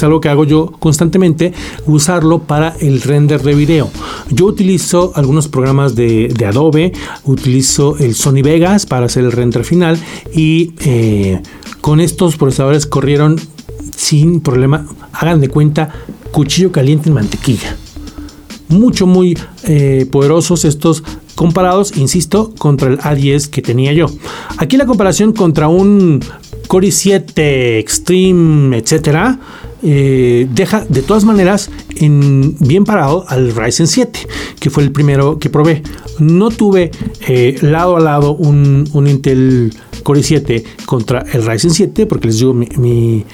algo 0.02 0.20
que 0.20 0.28
hago 0.28 0.44
yo 0.44 0.72
constantemente, 0.78 1.52
usarlo 1.86 2.40
para 2.40 2.74
el 2.80 3.00
render 3.00 3.42
de 3.42 3.54
video. 3.54 3.90
Yo 4.30 4.46
utilizo 4.46 5.12
algunos 5.14 5.48
programas 5.48 5.94
de, 5.94 6.34
Adobe, 6.46 6.92
utilizo 7.24 7.96
el 7.98 8.14
Sony 8.14 8.42
Vegas 8.42 8.86
para 8.86 9.06
hacer 9.06 9.24
el 9.24 9.32
render 9.32 9.64
final 9.64 9.98
y 10.34 10.74
eh, 10.84 11.40
con 11.80 12.00
estos 12.00 12.36
procesadores 12.36 12.86
corrieron 12.86 13.40
sin 13.96 14.40
problema, 14.40 14.86
hagan 15.12 15.40
de 15.40 15.48
cuenta, 15.48 15.90
cuchillo 16.32 16.72
caliente 16.72 17.08
en 17.08 17.14
mantequilla 17.14 17.76
mucho, 18.70 19.06
muy 19.06 19.36
eh, 19.64 20.06
poderosos 20.10 20.64
estos 20.64 21.02
comparados, 21.34 21.96
insisto, 21.96 22.52
contra 22.58 22.88
el 22.88 22.98
A10 22.98 23.48
que 23.48 23.62
tenía 23.62 23.92
yo. 23.92 24.06
Aquí 24.58 24.76
la 24.76 24.86
comparación 24.86 25.32
contra 25.32 25.68
un 25.68 26.20
Core 26.66 26.88
i7 26.88 27.78
Extreme, 27.78 28.78
etcétera, 28.78 29.38
eh, 29.82 30.48
deja 30.52 30.84
de 30.88 31.02
todas 31.02 31.24
maneras 31.24 31.70
en 31.96 32.56
bien 32.58 32.84
parado 32.84 33.24
al 33.28 33.54
Ryzen 33.54 33.86
7, 33.86 34.20
que 34.58 34.70
fue 34.70 34.82
el 34.82 34.92
primero 34.92 35.38
que 35.38 35.50
probé. 35.50 35.82
No 36.18 36.50
tuve 36.50 36.90
eh, 37.26 37.56
lado 37.62 37.96
a 37.96 38.00
lado 38.00 38.34
un, 38.34 38.88
un 38.92 39.06
Intel 39.06 39.72
Core 40.02 40.20
i7 40.20 40.64
contra 40.84 41.24
el 41.32 41.44
Ryzen 41.44 41.70
7, 41.70 42.06
porque 42.06 42.28
les 42.28 42.38
digo, 42.38 42.54
mi, 42.54 42.66
mi, 42.76 43.24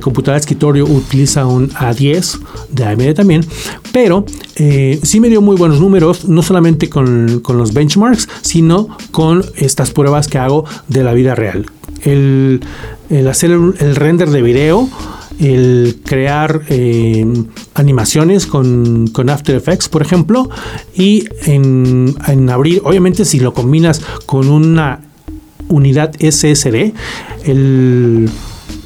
computadora 0.00 0.34
de 0.34 0.40
escritorio 0.40 0.84
utiliza 0.84 1.46
un 1.46 1.70
A10 1.70 2.40
de 2.70 2.84
AMD 2.84 3.14
también, 3.14 3.44
pero 3.92 4.24
eh, 4.56 4.98
sí 5.02 5.20
me 5.20 5.28
dio 5.28 5.40
muy 5.40 5.56
buenos 5.56 5.80
números, 5.80 6.28
no 6.28 6.42
solamente 6.42 6.88
con, 6.88 7.40
con, 7.40 7.58
los 7.58 7.72
benchmarks, 7.72 8.28
sino 8.42 8.88
con 9.10 9.44
estas 9.56 9.90
pruebas 9.90 10.28
que 10.28 10.38
hago 10.38 10.64
de 10.88 11.02
la 11.02 11.12
vida 11.12 11.34
real. 11.34 11.66
El, 12.02 12.60
el 13.10 13.28
hacer 13.28 13.50
el, 13.50 13.96
render 13.96 14.30
de 14.30 14.42
video, 14.42 14.88
el 15.42 16.00
crear 16.04 16.62
eh, 16.68 17.26
animaciones 17.74 18.46
con, 18.46 19.08
con, 19.08 19.28
After 19.28 19.56
Effects, 19.56 19.88
por 19.88 20.02
ejemplo, 20.02 20.48
y 20.94 21.24
en, 21.46 22.14
en, 22.28 22.48
abrir, 22.48 22.80
obviamente 22.84 23.24
si 23.24 23.40
lo 23.40 23.52
combinas 23.52 24.00
con 24.24 24.48
una 24.48 25.00
unidad 25.68 26.14
SSD, 26.18 26.92
el, 27.44 28.30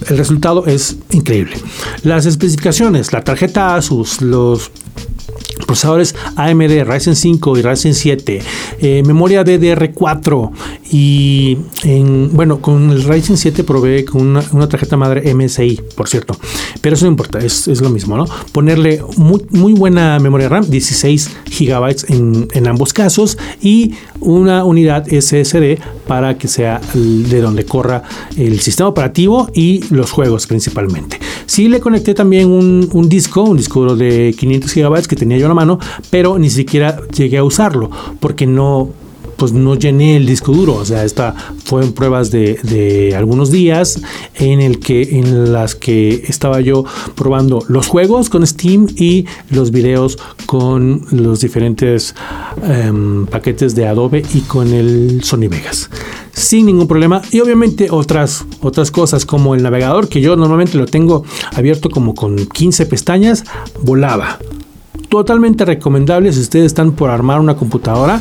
el 0.08 0.18
resultado 0.18 0.66
es 0.66 0.96
increíble. 1.10 1.56
Las 2.02 2.26
especificaciones, 2.26 3.12
la 3.12 3.22
tarjeta 3.22 3.74
Asus, 3.74 4.22
los 4.22 4.70
procesadores 5.64 6.14
AMD 6.36 6.84
Ryzen 6.84 7.16
5 7.16 7.58
y 7.58 7.62
Ryzen 7.62 7.94
7, 7.94 8.42
eh, 8.80 9.02
memoria 9.06 9.44
DDR4 9.44 10.50
y 10.90 11.58
en, 11.84 12.30
bueno, 12.32 12.60
con 12.60 12.90
el 12.90 13.04
Ryzen 13.04 13.36
7 13.36 13.64
probé 13.64 14.04
con 14.04 14.22
una, 14.22 14.68
tarjeta 14.68 14.96
madre 14.96 15.34
MSI, 15.34 15.80
por 15.94 16.08
cierto, 16.08 16.36
pero 16.80 16.94
eso 16.94 17.04
no 17.06 17.12
importa, 17.12 17.38
es, 17.38 17.66
lo 17.80 17.90
mismo, 17.90 18.16
¿no? 18.16 18.26
Ponerle 18.52 19.02
muy, 19.16 19.44
muy, 19.50 19.72
buena 19.72 20.18
memoria 20.18 20.48
RAM, 20.48 20.68
16 20.68 21.30
GB 21.58 21.96
en, 22.08 22.48
en 22.52 22.66
ambos 22.66 22.92
casos 22.92 23.38
y 23.60 23.94
una 24.20 24.64
unidad 24.64 25.06
SSD 25.06 25.78
para 26.06 26.38
que 26.38 26.48
sea 26.48 26.80
de 26.94 27.40
donde 27.40 27.64
corra 27.64 28.02
el 28.36 28.60
sistema 28.60 28.88
operativo 28.88 29.50
y 29.54 29.82
los 29.90 30.10
juegos 30.10 30.46
principalmente. 30.46 31.18
Sí 31.46 31.68
le 31.68 31.80
conecté 31.80 32.14
también 32.14 32.50
un, 32.50 32.88
un 32.92 33.08
disco, 33.08 33.42
un 33.42 33.56
disco 33.56 33.94
de 33.94 34.34
500 34.36 34.74
GB 34.74 35.06
que 35.06 35.16
tenía 35.16 35.38
yo 35.38 35.45
la 35.48 35.54
mano, 35.54 35.78
pero 36.10 36.38
ni 36.38 36.50
siquiera 36.50 37.00
llegué 37.08 37.38
a 37.38 37.44
usarlo 37.44 37.90
porque 38.20 38.46
no 38.46 38.90
pues 39.36 39.52
no 39.52 39.74
llené 39.74 40.16
el 40.16 40.26
disco 40.26 40.52
duro. 40.52 40.74
O 40.74 40.84
sea, 40.84 41.04
esta 41.04 41.34
fue 41.64 41.84
en 41.84 41.92
pruebas 41.92 42.30
de, 42.30 43.14
algunos 43.16 43.50
días 43.50 44.00
en 44.34 44.60
el 44.60 44.80
que 44.80 45.18
en 45.18 45.52
las 45.52 45.74
que 45.74 46.24
estaba 46.28 46.60
yo 46.60 46.84
probando 47.14 47.64
los 47.68 47.86
juegos 47.86 48.28
con 48.28 48.46
Steam 48.46 48.86
y 48.96 49.26
los 49.50 49.70
videos 49.70 50.18
con 50.46 51.02
los 51.10 51.40
diferentes 51.40 52.14
em, 52.62 53.26
paquetes 53.26 53.74
de 53.74 53.86
Adobe 53.86 54.22
y 54.34 54.40
con 54.40 54.72
el 54.72 55.22
Sony 55.22 55.48
Vegas 55.48 55.90
sin 56.32 56.66
ningún 56.66 56.86
problema 56.86 57.22
y 57.32 57.40
obviamente 57.40 57.88
otras 57.90 58.44
otras 58.60 58.90
cosas 58.90 59.24
como 59.24 59.54
el 59.54 59.62
navegador 59.62 60.08
que 60.08 60.20
yo 60.20 60.36
normalmente 60.36 60.76
lo 60.76 60.84
tengo 60.84 61.24
abierto 61.54 61.88
como 61.88 62.14
con 62.14 62.36
15 62.36 62.84
pestañas 62.86 63.44
volaba 63.82 64.38
totalmente 65.18 65.64
recomendable 65.64 66.32
si 66.32 66.40
ustedes 66.40 66.66
están 66.66 66.92
por 66.92 67.10
armar 67.10 67.40
una 67.40 67.56
computadora 67.56 68.20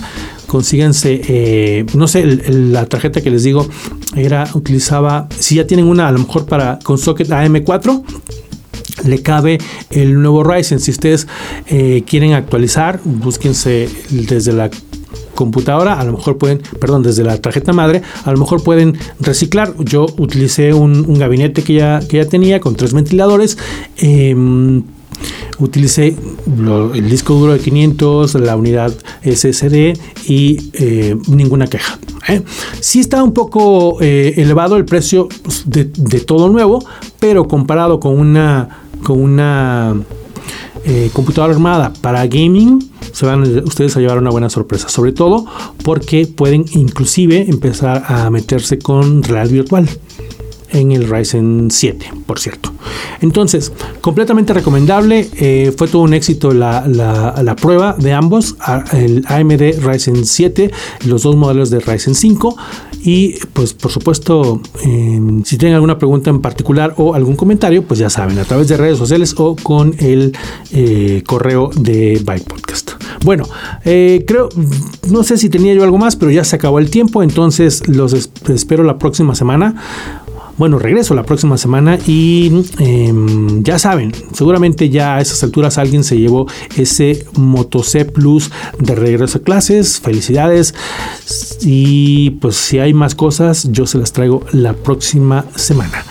consíganse, 0.55 1.21
eh, 1.27 1.85
no 1.95 2.07
sé, 2.07 2.25
la 2.25 2.85
tarjeta 2.85 3.21
que 3.21 3.29
les 3.29 3.43
digo 3.43 3.67
era, 4.15 4.47
utilizaba, 4.53 5.27
si 5.37 5.55
ya 5.55 5.67
tienen 5.67 5.87
una 5.87 6.07
a 6.07 6.11
lo 6.11 6.19
mejor 6.19 6.45
para 6.45 6.79
con 6.81 6.97
socket 6.97 7.29
AM4, 7.29 8.03
le 9.05 9.21
cabe 9.21 9.57
el 9.89 10.21
nuevo 10.21 10.43
Ryzen. 10.43 10.79
Si 10.79 10.91
ustedes 10.91 11.27
eh, 11.67 12.03
quieren 12.07 12.33
actualizar, 12.33 12.99
búsquense 13.03 13.89
desde 14.09 14.53
la 14.53 14.69
computadora, 15.35 15.99
a 15.99 16.03
lo 16.05 16.13
mejor 16.13 16.37
pueden, 16.37 16.61
perdón, 16.79 17.03
desde 17.03 17.23
la 17.23 17.37
tarjeta 17.37 17.73
madre, 17.73 18.01
a 18.23 18.31
lo 18.31 18.37
mejor 18.37 18.63
pueden 18.63 18.97
reciclar. 19.19 19.73
Yo 19.79 20.05
utilicé 20.17 20.73
un, 20.73 21.19
gabinete 21.19 21.63
que 21.63 21.73
ya, 21.73 21.99
que 21.99 22.17
ya 22.17 22.25
tenía 22.25 22.59
con 22.61 22.75
tres 22.75 22.93
ventiladores. 22.93 23.57
Em, 23.97 24.83
utilicé 25.59 26.15
el 26.93 27.09
disco 27.09 27.33
duro 27.35 27.53
de 27.53 27.59
500, 27.59 28.35
la 28.35 28.55
unidad 28.55 28.93
SSD 29.23 29.97
y 30.27 30.71
eh, 30.73 31.15
ninguna 31.27 31.67
queja. 31.67 31.97
¿eh? 32.27 32.41
Sí 32.79 32.99
está 32.99 33.23
un 33.23 33.33
poco 33.33 34.01
eh, 34.01 34.33
elevado 34.37 34.77
el 34.77 34.85
precio 34.85 35.27
pues, 35.43 35.63
de, 35.65 35.85
todo 36.19 36.49
nuevo, 36.49 36.83
pero 37.19 37.47
comparado 37.47 37.99
con 37.99 38.17
una, 38.17 38.81
con 39.03 39.21
una 39.21 39.95
computadora 41.13 41.53
armada 41.53 41.91
para 42.01 42.27
gaming, 42.27 42.91
se 43.11 43.25
van 43.25 43.41
ustedes 43.63 43.97
a 43.97 44.01
llevar 44.01 44.19
una 44.19 44.29
buena 44.29 44.51
sorpresa, 44.51 44.87
sobre 44.87 45.13
todo 45.13 45.45
porque 45.83 46.27
pueden 46.27 46.65
inclusive 46.73 47.49
empezar 47.49 48.03
a 48.07 48.29
meterse 48.29 48.77
con 48.77 49.23
realidad 49.23 49.51
virtual 49.51 49.89
en 50.71 50.91
el 50.91 51.09
Ryzen 51.09 51.69
7, 51.71 52.11
por 52.25 52.39
cierto. 52.39 52.71
Entonces, 53.21 53.71
completamente 54.01 54.53
recomendable. 54.53 55.27
Eh, 55.37 55.73
fue 55.75 55.87
todo 55.87 56.03
un 56.03 56.13
éxito 56.13 56.53
la, 56.53 56.85
la, 56.87 57.55
prueba 57.55 57.95
de 57.97 58.13
ambos, 58.13 58.55
el 58.93 59.23
AMD 59.27 59.81
Ryzen 59.81 60.25
7, 60.25 60.71
los 61.05 61.23
dos 61.23 61.35
modelos 61.35 61.69
de 61.69 61.79
Ryzen 61.79 62.15
5. 62.15 62.55
Y 63.03 63.35
pues 63.53 63.73
por 63.73 63.91
supuesto, 63.91 64.61
si 65.43 65.57
tienen 65.57 65.75
alguna 65.75 65.99
pregunta 65.99 66.31
en 66.31 66.41
particular 66.41 66.95
o 66.97 67.13
algún 67.13 67.35
comentario, 67.35 67.83
pues 67.83 67.99
ya 67.99 68.09
saben, 68.09 68.39
a 68.39 68.45
través 68.45 68.67
de 68.67 68.77
redes 68.77 68.97
sociales 68.97 69.35
o 69.37 69.55
con 69.55 69.95
el 69.99 70.35
eh, 70.71 71.21
correo 71.25 71.69
de 71.75 72.19
Byte 72.25 72.47
Podcast. 72.47 72.91
Bueno, 73.23 73.45
eh, 73.83 74.23
creo, 74.25 74.49
no 75.09 75.23
sé 75.23 75.37
si 75.37 75.49
tenía 75.49 75.73
yo 75.75 75.83
algo 75.83 75.99
más, 75.99 76.15
pero 76.15 76.31
ya 76.31 76.43
se 76.43 76.55
acabó 76.55 76.79
el 76.79 76.89
tiempo, 76.89 77.21
entonces 77.21 77.87
los 77.87 78.13
espero 78.47 78.83
la 78.83 78.97
próxima 78.97 79.35
semana 79.35 79.75
bueno, 80.57 80.79
regreso 80.79 81.13
la 81.13 81.23
próxima 81.23 81.57
semana 81.57 81.97
y 82.07 82.65
em, 82.79 83.63
ya 83.63 83.77
saben, 83.77 84.13
seguramente 84.33 84.89
ya 84.89 85.17
a 85.17 85.21
esas 85.21 85.43
alturas 85.43 85.77
alguien 85.77 86.03
se 86.03 86.17
llevó 86.17 86.47
ese 86.77 87.25
Moto 87.33 87.83
C 87.83 88.05
Plus 88.05 88.51
de 88.79 88.95
regreso 88.95 89.39
a 89.39 89.41
clases. 89.41 89.99
Felicidades. 89.99 90.73
Y 91.61 92.31
pues 92.41 92.55
si 92.55 92.79
hay 92.79 92.93
más 92.93 93.15
cosas, 93.15 93.71
yo 93.71 93.85
se 93.87 93.97
las 93.97 94.13
traigo 94.13 94.43
la 94.51 94.73
próxima 94.73 95.45
semana. 95.55 96.03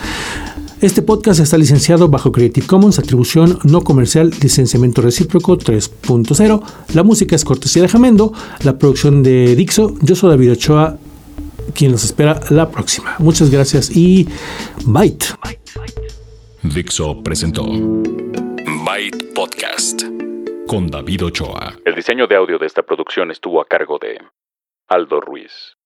Este 0.81 1.01
podcast 1.01 1.39
está 1.39 1.57
licenciado 1.57 2.09
bajo 2.09 2.31
Creative 2.31 2.67
Commons, 2.67 2.99
atribución 2.99 3.57
no 3.63 3.83
comercial, 3.83 4.31
licenciamiento 4.41 5.01
recíproco 5.01 5.57
3.0. 5.57 6.61
La 6.93 7.01
música 7.01 7.35
es 7.35 7.43
cortesía 7.43 7.81
de 7.81 7.87
Jamendo, 7.87 8.33
la 8.61 8.77
producción 8.77 9.23
de 9.23 9.55
Dixo. 9.55 9.95
Yo 10.01 10.15
soy 10.15 10.29
David 10.29 10.51
Ochoa 10.51 10.97
quien 11.73 11.91
los 11.91 12.03
espera 12.03 12.39
la 12.49 12.69
próxima. 12.69 13.15
Muchas 13.19 13.49
gracias 13.49 13.89
y 13.95 14.27
Byte. 14.85 15.25
Dixo 16.63 17.21
presentó 17.21 17.63
Byte 18.85 19.33
Podcast 19.33 20.03
con 20.67 20.87
David 20.87 21.25
Ochoa. 21.25 21.73
El 21.85 21.95
diseño 21.95 22.27
de 22.27 22.35
audio 22.35 22.57
de 22.57 22.65
esta 22.65 22.81
producción 22.81 23.31
estuvo 23.31 23.61
a 23.61 23.65
cargo 23.65 23.99
de 23.99 24.19
Aldo 24.87 25.21
Ruiz. 25.21 25.77